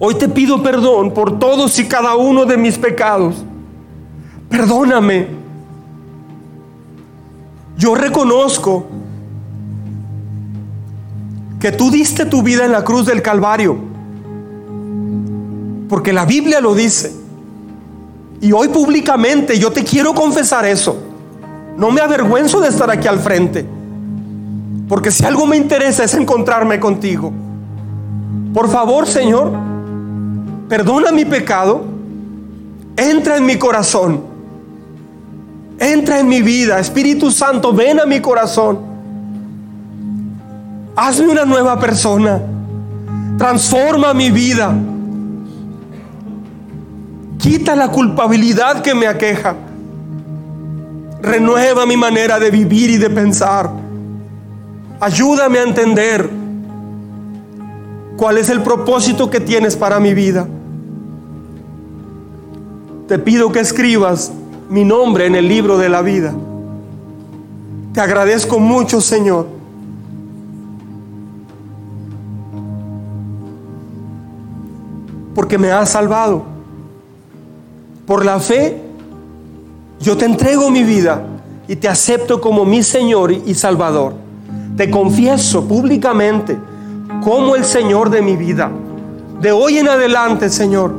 [0.00, 3.44] Hoy te pido perdón por todos y cada uno de mis pecados.
[4.48, 5.28] Perdóname.
[7.76, 8.86] Yo reconozco
[11.60, 13.78] que tú diste tu vida en la cruz del Calvario.
[15.88, 17.14] Porque la Biblia lo dice.
[18.40, 20.98] Y hoy públicamente yo te quiero confesar eso.
[21.76, 23.77] No me avergüenzo de estar aquí al frente.
[24.88, 27.32] Porque si algo me interesa es encontrarme contigo.
[28.54, 29.52] Por favor, Señor,
[30.68, 31.84] perdona mi pecado.
[32.96, 34.22] Entra en mi corazón.
[35.78, 36.80] Entra en mi vida.
[36.80, 38.80] Espíritu Santo, ven a mi corazón.
[40.96, 42.40] Hazme una nueva persona.
[43.36, 44.74] Transforma mi vida.
[47.38, 49.54] Quita la culpabilidad que me aqueja.
[51.22, 53.70] Renueva mi manera de vivir y de pensar.
[55.00, 56.28] Ayúdame a entender
[58.16, 60.46] cuál es el propósito que tienes para mi vida.
[63.06, 64.32] Te pido que escribas
[64.68, 66.34] mi nombre en el libro de la vida.
[67.94, 69.58] Te agradezco mucho, Señor
[75.38, 76.42] porque me has salvado.
[78.08, 78.82] Por la fe,
[80.00, 81.24] yo te entrego mi vida
[81.68, 84.14] y te acepto como mi Señor y Salvador.
[84.78, 86.56] Te confieso públicamente
[87.20, 88.70] como el Señor de mi vida.
[89.40, 90.94] De hoy en adelante, Señor,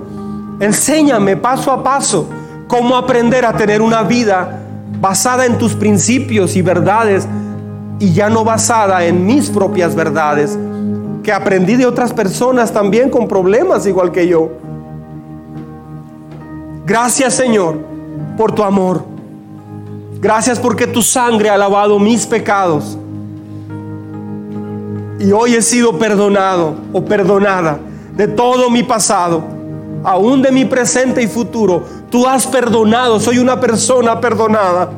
[0.59, 2.27] enséñame paso a paso
[2.67, 4.65] cómo aprender a tener una vida
[4.99, 7.25] basada en tus principios y verdades
[7.99, 10.59] y ya no basada en mis propias verdades,
[11.23, 14.49] que aprendí de otras personas también con problemas igual que yo.
[16.85, 17.77] Gracias Señor
[18.35, 19.05] por tu amor.
[20.19, 22.97] Gracias porque tu sangre ha lavado mis pecados.
[25.19, 27.79] Y hoy he sido perdonado o perdonada
[28.15, 29.43] de todo mi pasado,
[30.03, 31.83] aún de mi presente y futuro.
[32.09, 34.89] Tú has perdonado, soy una persona perdonada.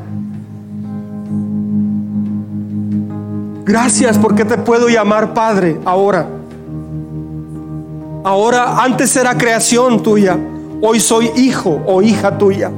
[3.65, 6.27] Gracias porque te puedo llamar Padre ahora.
[8.23, 10.37] Ahora antes era creación tuya,
[10.81, 12.71] hoy soy hijo o hija tuya.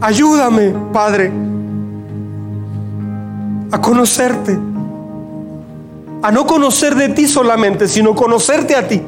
[0.00, 1.32] Ayúdame, Padre,
[3.72, 4.58] a conocerte,
[6.22, 9.02] a no conocer de ti solamente, sino conocerte a ti.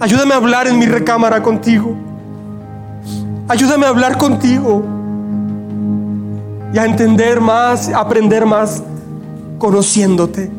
[0.00, 1.96] Ayúdame a hablar en mi recámara contigo.
[3.48, 4.84] Ayúdame a hablar contigo
[6.72, 8.82] y a entender más, aprender más
[9.58, 10.50] conociéndote.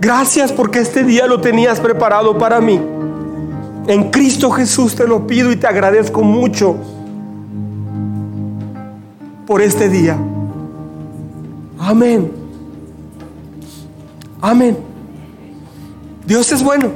[0.00, 2.80] Gracias porque este día lo tenías preparado para mí.
[3.86, 6.74] En Cristo Jesús te lo pido y te agradezco mucho
[9.46, 10.18] por este día.
[11.78, 12.45] Amén.
[14.46, 14.78] Amén.
[16.24, 16.92] Dios es bueno.